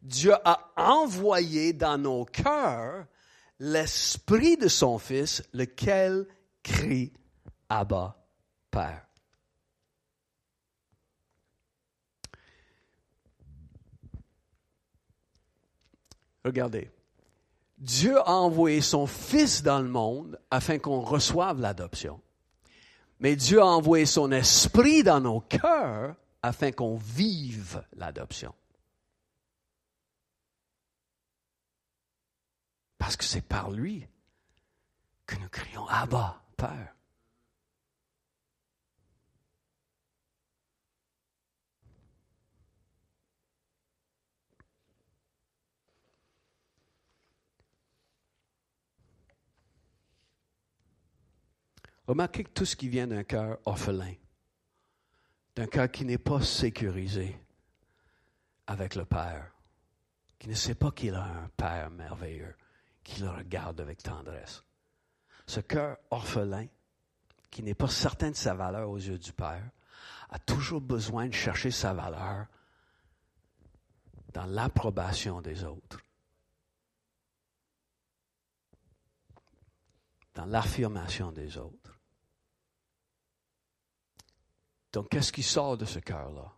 [0.00, 3.04] Dieu a envoyé dans nos cœurs
[3.58, 6.28] l'esprit de son Fils, lequel
[6.62, 7.12] crie
[7.68, 8.16] Abba,
[8.70, 9.08] Père.
[16.44, 16.90] Regardez.
[17.80, 22.20] Dieu a envoyé son Fils dans le monde afin qu'on reçoive l'adoption.
[23.20, 28.54] Mais Dieu a envoyé son esprit dans nos cœurs afin qu'on vive l'adoption.
[32.98, 34.06] Parce que c'est par lui
[35.26, 36.94] que nous crions Abba, Père.
[52.10, 54.14] Remarquez que tout ce qui vient d'un cœur orphelin,
[55.54, 57.40] d'un cœur qui n'est pas sécurisé
[58.66, 59.52] avec le Père,
[60.36, 62.56] qui ne sait pas qu'il a un Père merveilleux,
[63.04, 64.64] qui le regarde avec tendresse.
[65.46, 66.66] Ce cœur orphelin,
[67.48, 69.70] qui n'est pas certain de sa valeur aux yeux du Père,
[70.30, 72.48] a toujours besoin de chercher sa valeur
[74.32, 76.00] dans l'approbation des autres,
[80.34, 81.99] dans l'affirmation des autres.
[84.92, 86.52] Donc, qu'est-ce qui sort de ce cœur-là?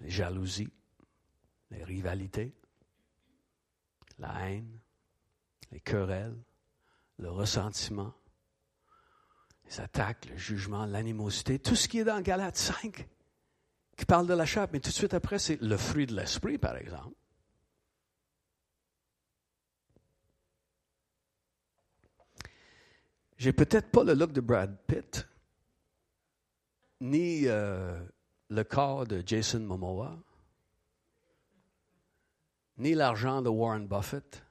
[0.00, 0.72] Les jalousies,
[1.70, 2.52] les rivalités,
[4.18, 4.78] la haine,
[5.70, 6.36] les querelles,
[7.18, 8.12] le ressentiment,
[9.66, 13.08] les attaques, le jugement, l'animosité, tout ce qui est dans Galates 5,
[13.96, 16.58] qui parle de la chair, mais tout de suite après, c'est le fruit de l'esprit,
[16.58, 17.16] par exemple.
[23.42, 25.26] J'ai peut-être pas le look de Brad Pitt,
[27.00, 28.00] ni euh,
[28.50, 30.16] le corps de Jason Momoa,
[32.78, 34.44] ni l'argent de Warren Buffett.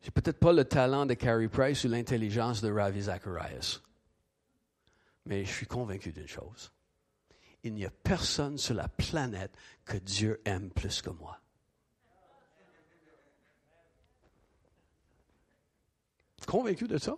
[0.00, 3.82] J'ai peut-être pas le talent de Carrie Price ou l'intelligence de Ravi Zacharias.
[5.26, 6.72] Mais je suis convaincu d'une chose.
[7.64, 9.54] Il n'y a personne sur la planète
[9.84, 11.38] que Dieu aime plus que moi.
[16.48, 17.14] Convaincu de ça?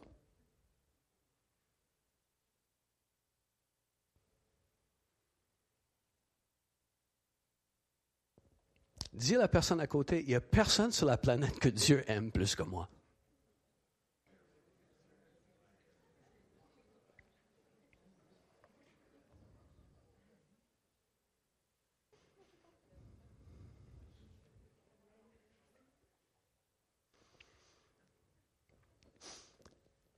[9.13, 12.03] Dis à la personne à côté, il n'y a personne sur la planète que Dieu
[12.11, 12.89] aime plus que moi.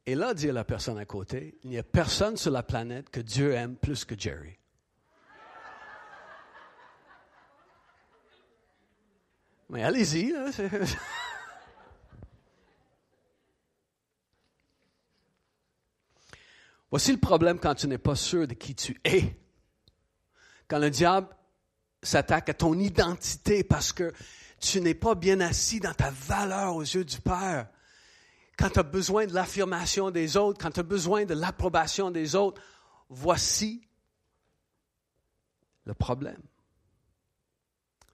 [0.05, 3.21] Et là, dit la personne à côté, il n'y a personne sur la planète que
[3.21, 4.59] Dieu aime plus que Jerry.
[9.69, 10.35] Mais allez-y.
[16.91, 19.35] Voici le problème quand tu n'es pas sûr de qui tu es.
[20.69, 21.29] Quand le diable
[22.03, 24.13] s'attaque à ton identité parce que
[24.61, 27.69] tu n'es pas bien assis dans ta valeur aux yeux du Père
[28.59, 32.35] quand tu as besoin de l'affirmation des autres, quand tu as besoin de l'approbation des
[32.35, 32.61] autres,
[33.09, 33.87] voici
[35.85, 36.43] le problème.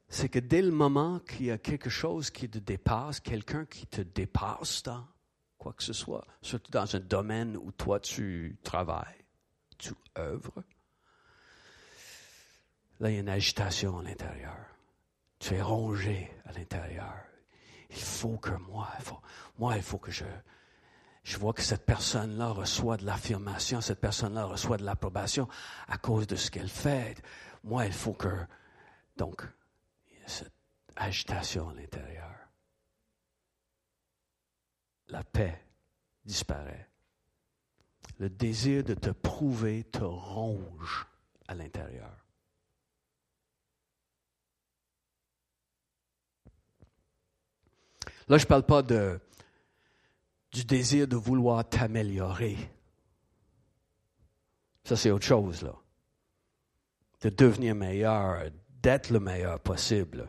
[0.09, 3.87] C'est que dès le moment qu'il y a quelque chose qui te dépasse, quelqu'un qui
[3.87, 5.07] te dépasse dans
[5.59, 9.25] quoi que ce soit, surtout dans un domaine où toi tu travailles,
[9.77, 10.65] tu œuvres,
[13.01, 14.57] là il y a une agitation à l'intérieur.
[15.39, 17.15] Tu es rongé à l'intérieur
[17.91, 19.21] il faut que moi, il faut,
[19.59, 20.25] moi, il faut que je,
[21.23, 25.49] je vois que cette personne-là reçoit de l'affirmation, cette personne-là reçoit de l'approbation
[25.89, 27.23] à cause de ce qu'elle fait.
[27.65, 28.47] Moi, il faut que,
[29.17, 29.43] donc,
[30.11, 30.53] il y a cette
[30.97, 32.35] agitation à l'intérieur.
[35.09, 35.65] La paix
[36.25, 36.89] disparaît.
[38.19, 41.07] Le désir de te prouver te ronge
[41.47, 42.28] à l'intérieur.
[48.29, 49.19] Là, je ne parle pas de,
[50.53, 52.57] du désir de vouloir t'améliorer.
[54.85, 55.75] Ça, c'est autre chose, là.
[57.23, 58.45] De devenir meilleur,
[58.83, 60.29] d'être le meilleur possible.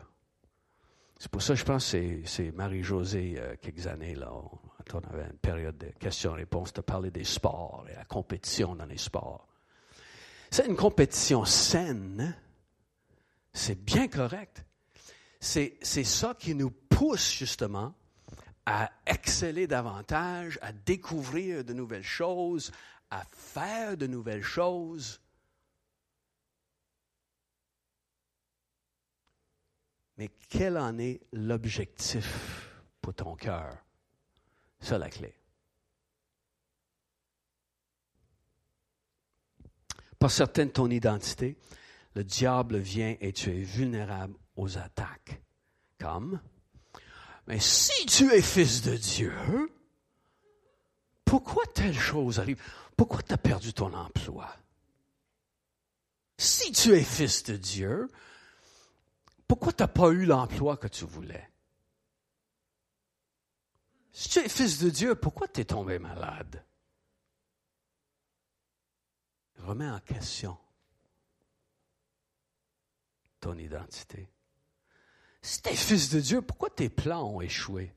[1.18, 4.32] C'est pour ça je pense que c'est Marie-Josée, euh, quelques années, là,
[4.88, 8.86] quand on avait une période de questions-réponses, de parler des sports et la compétition dans
[8.86, 9.46] les sports.
[10.50, 12.20] C'est une compétition saine.
[12.20, 12.34] Hein?
[13.52, 14.64] C'est bien correct.
[15.38, 16.70] C'est ça qui nous
[17.00, 17.94] pousse justement
[18.66, 22.70] à exceller davantage, à découvrir de nouvelles choses,
[23.10, 25.18] à faire de nouvelles choses.
[30.18, 32.68] Mais quel en est l'objectif
[33.00, 33.78] pour ton cœur?
[34.78, 35.34] C'est la clé.
[40.18, 41.56] Pas certain de ton identité,
[42.14, 45.40] le diable vient et tu es vulnérable aux attaques.
[45.98, 46.38] Comme?
[47.50, 49.34] Mais si tu es fils de Dieu,
[51.24, 52.62] pourquoi telle chose arrive?
[52.96, 54.48] Pourquoi tu as perdu ton emploi?
[56.38, 58.08] Si tu es fils de Dieu,
[59.48, 61.50] pourquoi tu n'as pas eu l'emploi que tu voulais?
[64.12, 66.64] Si tu es fils de Dieu, pourquoi tu es tombé malade?
[69.56, 70.56] Remets en question
[73.40, 74.30] ton identité.
[75.42, 77.94] Si tu es fils de Dieu, pourquoi tes plans ont échoué?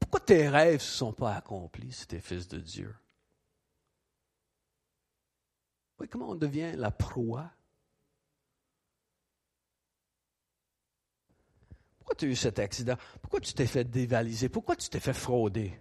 [0.00, 2.94] Pourquoi tes rêves ne se sont pas accomplis si tu es fils de Dieu?
[5.98, 7.50] Oui, comment on devient la proie?
[11.98, 12.96] Pourquoi tu as eu cet accident?
[13.20, 14.48] Pourquoi tu t'es fait dévaliser?
[14.48, 15.78] Pourquoi tu t'es fait frauder?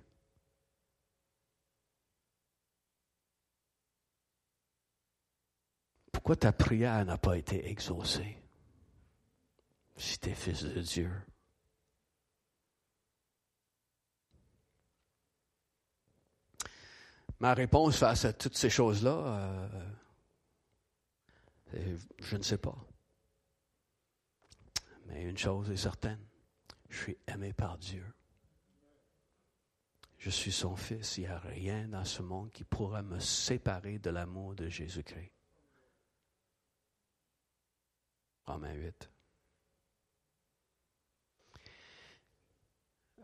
[6.11, 8.40] Pourquoi ta prière n'a pas été exaucée?
[10.02, 11.12] Si tu es fils de Dieu.
[17.39, 19.70] Ma réponse face à toutes ces choses-là,
[21.76, 22.76] euh, je ne sais pas.
[25.06, 26.26] Mais une chose est certaine,
[26.89, 28.04] je suis aimé par Dieu.
[30.18, 31.18] Je suis son fils.
[31.18, 35.32] Il n'y a rien dans ce monde qui pourra me séparer de l'amour de Jésus-Christ.
[38.45, 39.11] Romains 8.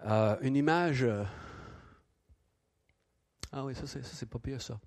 [0.05, 1.03] Euh, une image.
[1.03, 1.23] Euh,
[3.51, 4.79] ah oui, ça, c'est pas pire, ça.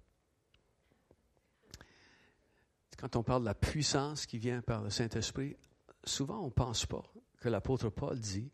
[2.98, 5.56] Quand on parle de la puissance qui vient par le Saint-Esprit,
[6.04, 7.02] souvent on ne pense pas
[7.38, 8.52] que l'apôtre Paul dit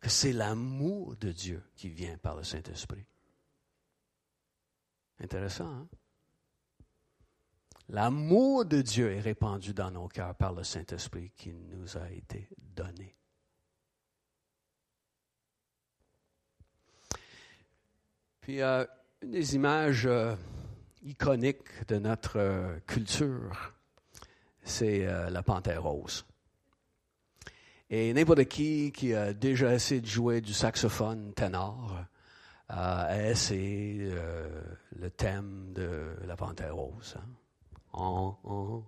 [0.00, 3.04] que c'est l'amour de Dieu qui vient par le Saint-Esprit.
[5.18, 5.88] Intéressant, hein?
[7.88, 12.48] L'amour de Dieu est répandu dans nos cœurs par le Saint-Esprit qui nous a été
[12.58, 13.16] donné.
[18.46, 18.84] Puis, euh,
[19.22, 20.36] une des images euh,
[21.02, 23.74] iconiques de notre euh, culture,
[24.62, 26.24] c'est la panthère rose.
[27.90, 31.98] Et n'importe qui qui a déjà essayé de jouer du saxophone ténor
[32.68, 34.12] a essayé
[34.96, 37.16] le thème de la panthère rose.
[37.94, 38.84] Hein.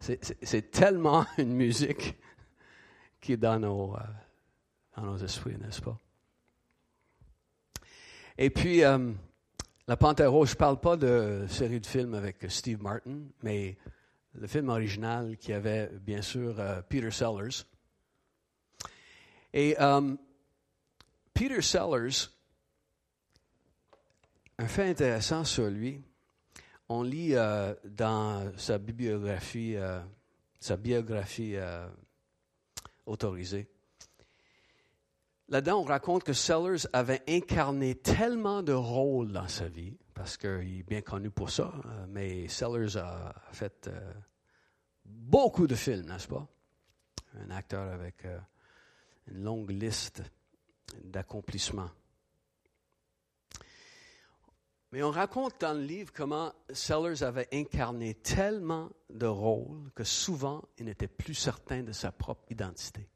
[0.00, 2.16] C'est tellement une musique
[3.20, 3.96] qui est dans nos,
[4.96, 5.98] dans nos esprits, n'est-ce pas?
[8.42, 9.12] Et puis, euh,
[9.86, 13.76] La Panthère Rose, je ne parle pas de série de films avec Steve Martin, mais
[14.32, 17.66] le film original qui avait, bien sûr, euh, Peter Sellers.
[19.52, 19.76] Et
[21.34, 22.30] Peter Sellers,
[24.58, 26.00] un fait intéressant sur lui,
[26.88, 30.00] on lit euh, dans sa bibliographie, euh,
[30.58, 31.86] sa biographie euh,
[33.04, 33.68] autorisée.
[35.50, 40.78] Là-dedans, on raconte que Sellers avait incarné tellement de rôles dans sa vie, parce qu'il
[40.78, 41.72] est bien connu pour ça,
[42.06, 43.90] mais Sellers a fait
[45.04, 46.46] beaucoup de films, n'est-ce pas?
[47.40, 48.24] Un acteur avec
[49.26, 50.22] une longue liste
[51.02, 51.90] d'accomplissements.
[54.92, 60.62] Mais on raconte dans le livre comment Sellers avait incarné tellement de rôles que souvent
[60.78, 63.08] il n'était plus certain de sa propre identité.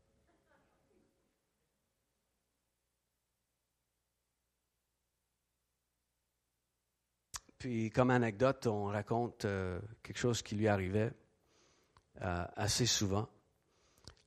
[7.65, 11.11] Puis, comme anecdote, on raconte euh, quelque chose qui lui arrivait
[12.21, 13.27] euh, assez souvent.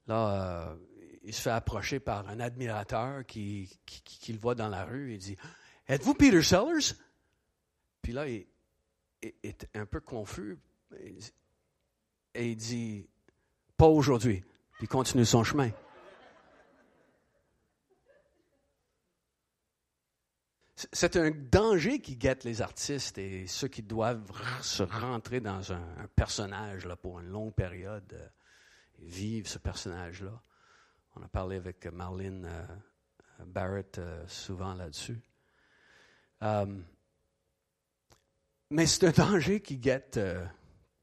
[0.07, 0.75] Là, euh,
[1.21, 3.69] il se fait approcher par un admirateur qui,
[4.27, 5.37] le voit dans la rue et dit
[5.87, 6.95] Êtes-vous Peter Sellers
[8.01, 8.47] puis là, il
[9.21, 10.57] est un peu confus
[12.33, 13.07] et il dit
[13.77, 14.43] Pas aujourd'hui.
[14.77, 15.69] Puis il continue son chemin.
[20.93, 26.07] C'est un danger qui guette les artistes et ceux qui doivent se rentrer dans un,
[26.15, 28.27] personnage là, pour une longue période, euh,
[28.99, 30.39] vivre ce personnage-là.
[31.15, 35.19] On a parlé avec Marlene euh, Barrett euh, souvent là-dessus.
[38.69, 40.45] Mais c'est un danger qui guette euh,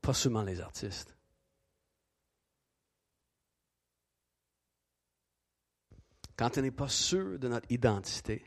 [0.02, 1.16] pas seulement les artistes.
[6.36, 8.44] Quand on n'est pas sûr de notre identité,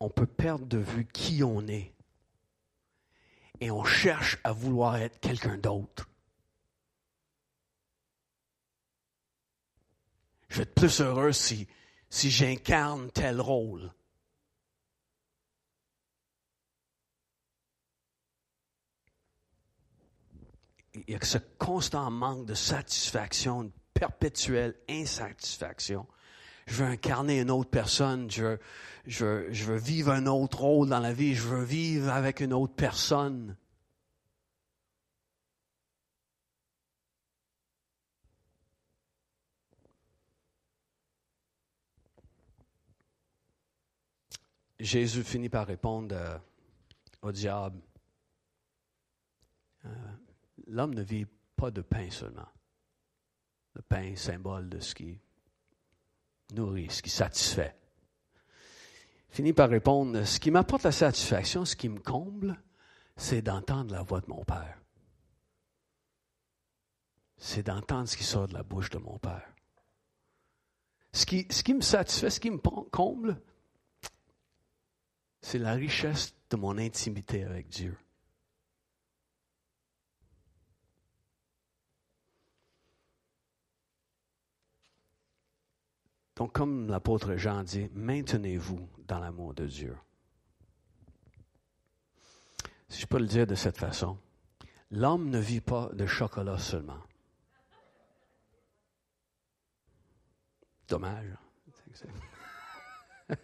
[0.00, 1.92] on peut perdre de vue qui on est
[3.60, 6.08] et on cherche à vouloir être quelqu'un d'autre.
[10.48, 11.66] Je vais être plus heureux si,
[12.10, 13.92] si j'incarne tel rôle.
[21.06, 26.06] il y a ce constant manque de satisfaction, une perpétuelle insatisfaction.
[26.66, 28.60] je veux incarner une autre personne, je veux,
[29.06, 32.74] je, veux, vivre un autre rôle dans la vie, je veux vivre avec une autre
[32.74, 33.56] personne.
[44.78, 46.38] Jésus finit par répondre euh,
[47.22, 47.80] au diable,
[49.86, 49.88] euh,
[50.66, 51.26] l'homme ne vit
[51.56, 52.48] pas de pain seulement.
[53.74, 55.18] Le pain, symbole de ce qui
[56.52, 57.74] nourrit, ce qui satisfait.
[59.36, 62.58] Finit par répondre, ce qui m'apporte la satisfaction, ce qui me comble,
[63.18, 64.80] c'est d'entendre la voix de mon Père.
[67.36, 69.46] C'est d'entendre ce qui sort de la bouche de mon Père.
[71.12, 73.38] Ce qui, ce qui me satisfait, ce qui me comble,
[75.42, 77.94] c'est la richesse de mon intimité avec Dieu.
[86.36, 89.96] Donc, comme l'apôtre Jean dit, maintenez-vous dans l'amour de Dieu.
[92.88, 94.18] Si je peux le dire de cette façon,
[94.90, 97.00] l'homme ne vit pas de chocolat seulement.
[100.88, 101.34] Dommage.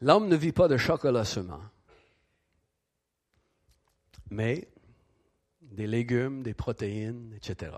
[0.00, 1.62] L'homme ne vit pas de chocolat seulement,
[4.30, 4.68] mais
[5.74, 7.72] des légumes, des protéines, etc.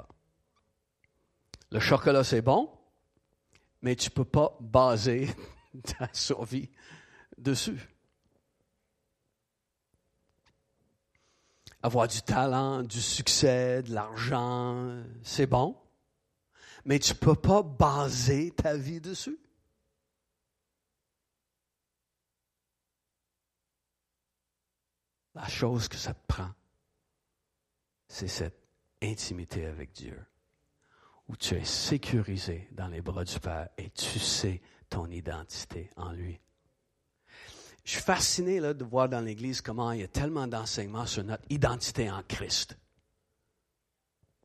[1.71, 2.71] Le chocolat, c'est bon,
[3.83, 5.29] mais tu ne peux pas baser
[5.99, 6.71] ta survie
[7.39, 7.81] dessus.
[11.83, 15.77] Avoir du talent, du succès, de l'argent, c'est bon,
[16.85, 19.39] mais tu ne peux pas baser ta vie dessus.
[25.35, 26.51] La chose que ça te prend,
[28.17, 28.67] c'est cette
[29.03, 30.19] intimité avec Dieu,
[31.29, 36.13] où tu es sécurisé dans les bras du Père et tu sais ton identité en
[36.13, 36.41] lui.
[37.85, 41.25] Je suis fasciné là, de voir dans l'Église comment il y a tellement d'enseignements sur
[41.25, 42.79] notre identité en Christ.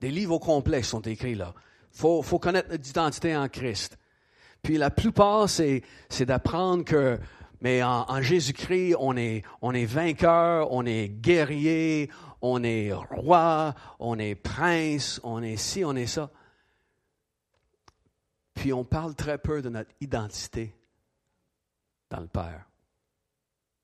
[0.02, 1.54] Des livres au complet sont écrits là.
[1.94, 3.98] Il faut, connaître notre identité en Christ.
[4.62, 5.84] Puis la plupart, c'est,
[6.20, 7.18] d'apprendre que
[7.62, 12.10] mais en, Jésus-Christ, on est vainqueur, on est guerrier,
[12.42, 16.30] on est roi, on est prince, on est ci, on est ça.
[18.54, 20.76] Puis on parle très peu de notre identité
[22.10, 22.66] dans le Père.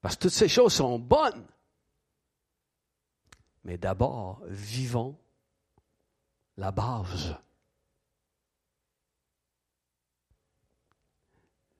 [0.01, 1.45] Parce que toutes ces choses sont bonnes.
[3.63, 5.17] Mais d'abord, vivons
[6.57, 7.35] la base.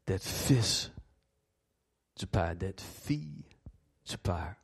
[0.05, 0.91] D'être fils
[2.15, 3.43] du Père, d'être fille
[4.05, 4.55] du Père.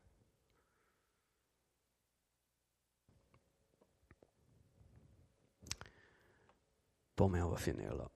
[7.16, 8.10] Bon, mais on va finir là.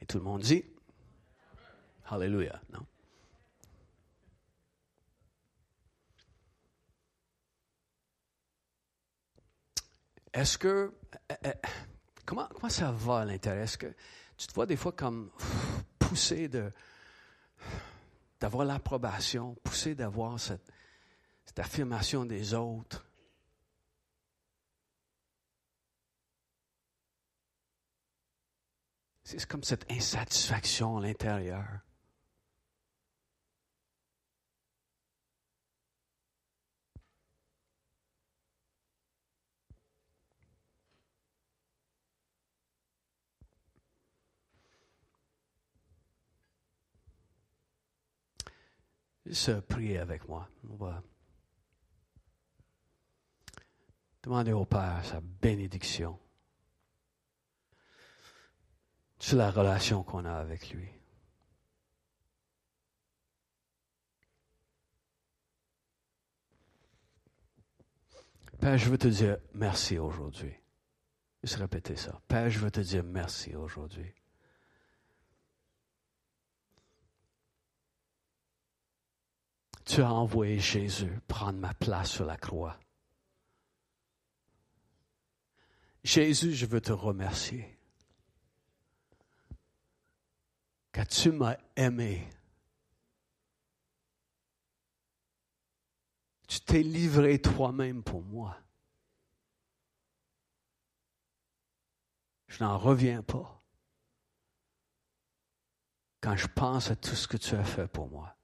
[0.00, 0.64] Et tout le monde dit
[2.06, 2.86] Alléluia, non?
[10.34, 10.92] Est-ce que.
[11.30, 11.52] Eh, eh,
[12.26, 13.64] comment, comment ça va à l'intérieur?
[13.64, 13.94] Est-ce que
[14.36, 15.30] tu te vois des fois comme
[15.98, 16.70] pousser de,
[18.40, 20.70] d'avoir l'approbation, pousser d'avoir cette,
[21.46, 23.06] cette affirmation des autres?
[29.24, 31.64] C'est comme cette insatisfaction à l'intérieur.
[49.24, 50.48] Juste prier avec moi.
[50.68, 50.92] On
[54.22, 56.18] demander au Père sa bénédiction
[59.24, 60.86] sur la relation qu'on a avec lui.
[68.60, 70.52] Père, je veux te dire merci aujourd'hui.
[71.42, 72.20] Juste répéter ça.
[72.28, 74.12] Père, je veux te dire merci aujourd'hui.
[79.86, 82.78] tu as envoyé Jésus prendre ma place sur la croix.
[86.02, 87.73] Jésus, je veux te remercier.
[90.94, 92.30] Car tu m'as aimé?
[96.46, 98.56] Tu t'es livré toi-même pour moi.
[102.46, 103.60] Je n'en reviens pas
[106.20, 108.36] quand je pense à tout ce que tu as fait pour moi.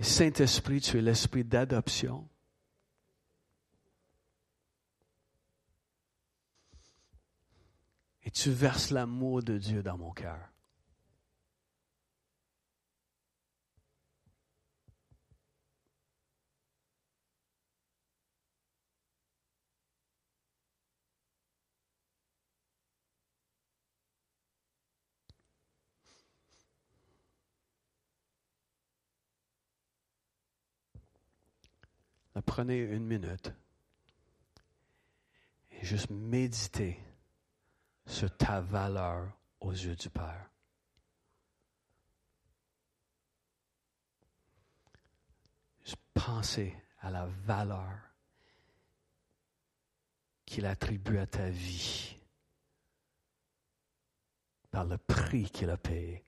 [0.00, 2.28] Saint-Esprit, tu es l'esprit d'adoption.
[8.23, 10.50] Et tu verses l'amour de Dieu dans mon cœur.
[32.46, 33.52] Prenez une minute
[35.70, 37.00] et juste méditez
[38.06, 40.50] sur ta valeur aux yeux du Père.
[45.84, 47.92] Juste pensez à la valeur
[50.44, 52.16] qu'il attribue à ta vie
[54.70, 56.24] par le prix qu'il a payé.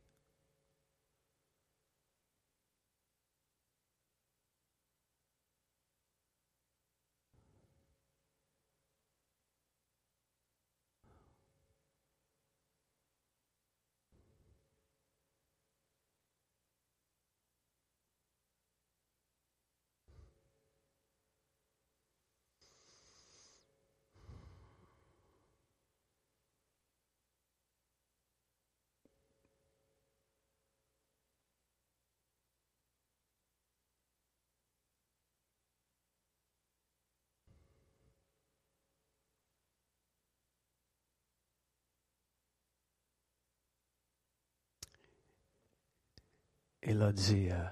[46.86, 47.68] Il a dit, euh,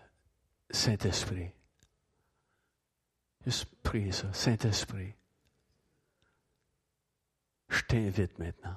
[0.70, 1.52] Saint-Esprit,
[3.46, 5.14] juste prie ça, Saint-Esprit,
[7.68, 8.76] je t'invite maintenant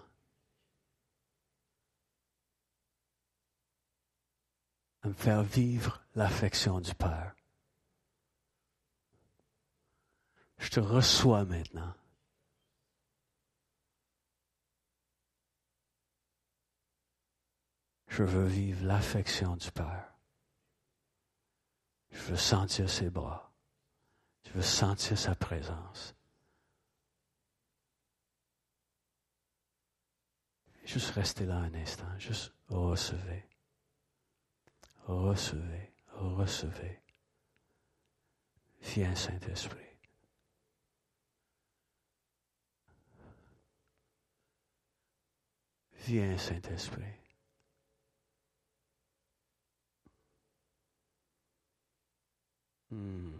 [5.02, 7.36] à me faire vivre l'affection du Père.
[10.60, 11.94] Je te reçois maintenant.
[18.08, 20.17] Je veux vivre l'affection du Père.
[22.18, 23.54] Je veux sentir ses bras.
[24.46, 26.16] Je veux sentir sa présence.
[30.84, 32.18] Juste rester là un instant.
[32.18, 33.46] Juste recevez.
[35.06, 35.94] Recevez.
[36.14, 37.02] Recevez.
[38.82, 39.78] Viens, Saint-Esprit.
[46.08, 47.27] Viens, Saint-Esprit.
[52.92, 53.37] 嗯。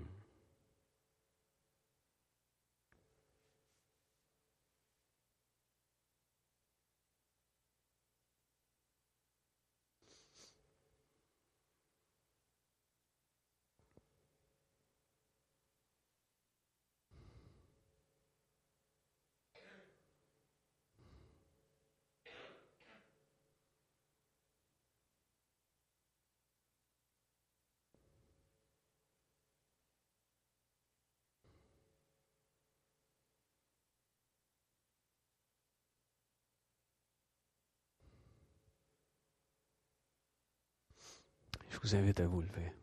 [41.78, 42.74] Je vous invite à vous lever.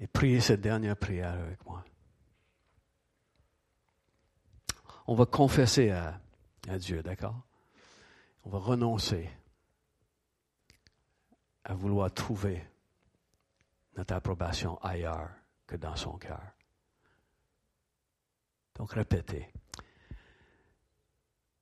[0.00, 1.82] Et priez cette dernière prière avec moi.
[5.06, 6.20] On va confesser à,
[6.68, 7.40] à Dieu, d'accord?
[8.44, 9.30] On va renoncer
[11.64, 12.62] à vouloir trouver
[13.96, 15.30] notre approbation ailleurs
[15.66, 16.42] que dans son cœur.
[18.74, 19.50] Donc répétez.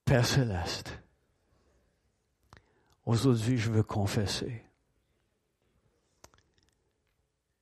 [0.04, 0.98] Père céleste,
[3.04, 4.64] Aujourd'hui, je veux confesser.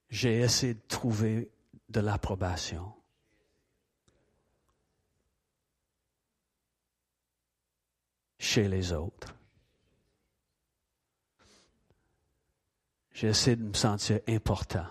[0.09, 1.51] J'ai essayé de trouver
[1.89, 2.93] de l'approbation.
[8.41, 9.35] chez les autres.
[13.13, 14.87] J'ai essayé de me sentir important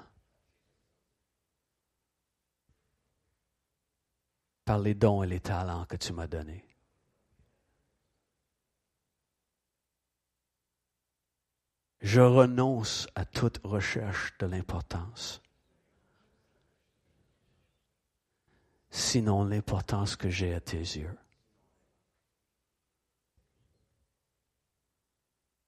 [4.64, 6.69] par les dons et les talents que tu m'as donnés.
[12.02, 15.42] Je renonce à toute recherche de l'importance.
[18.90, 21.18] Sinon l'importance que j'ai à tes yeux.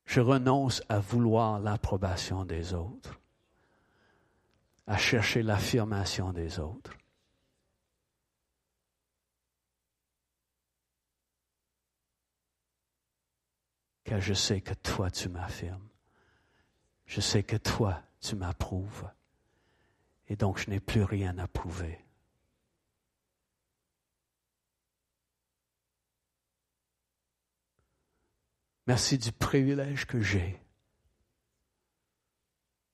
[0.05, 3.19] Je renonce à vouloir l'approbation des autres,
[4.87, 6.97] à chercher l'affirmation des autres.
[14.03, 15.90] Car je sais que toi tu m'affirmes
[17.11, 19.11] je sais que toi, tu m'approuves.
[20.29, 21.99] Et donc, je n'ai plus rien à prouver.
[28.87, 30.57] Merci du privilège que j'ai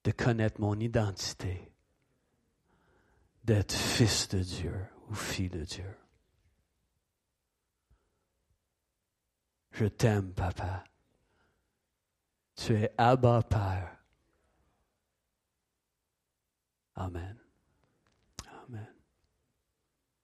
[0.04, 1.72] de connaître mon identité,
[3.44, 5.96] d'être fils de Dieu ou fille de Dieu.
[9.74, 10.84] Je t'aime, papa.
[12.56, 13.97] Tu es Abba Père.
[16.98, 17.47] Amen.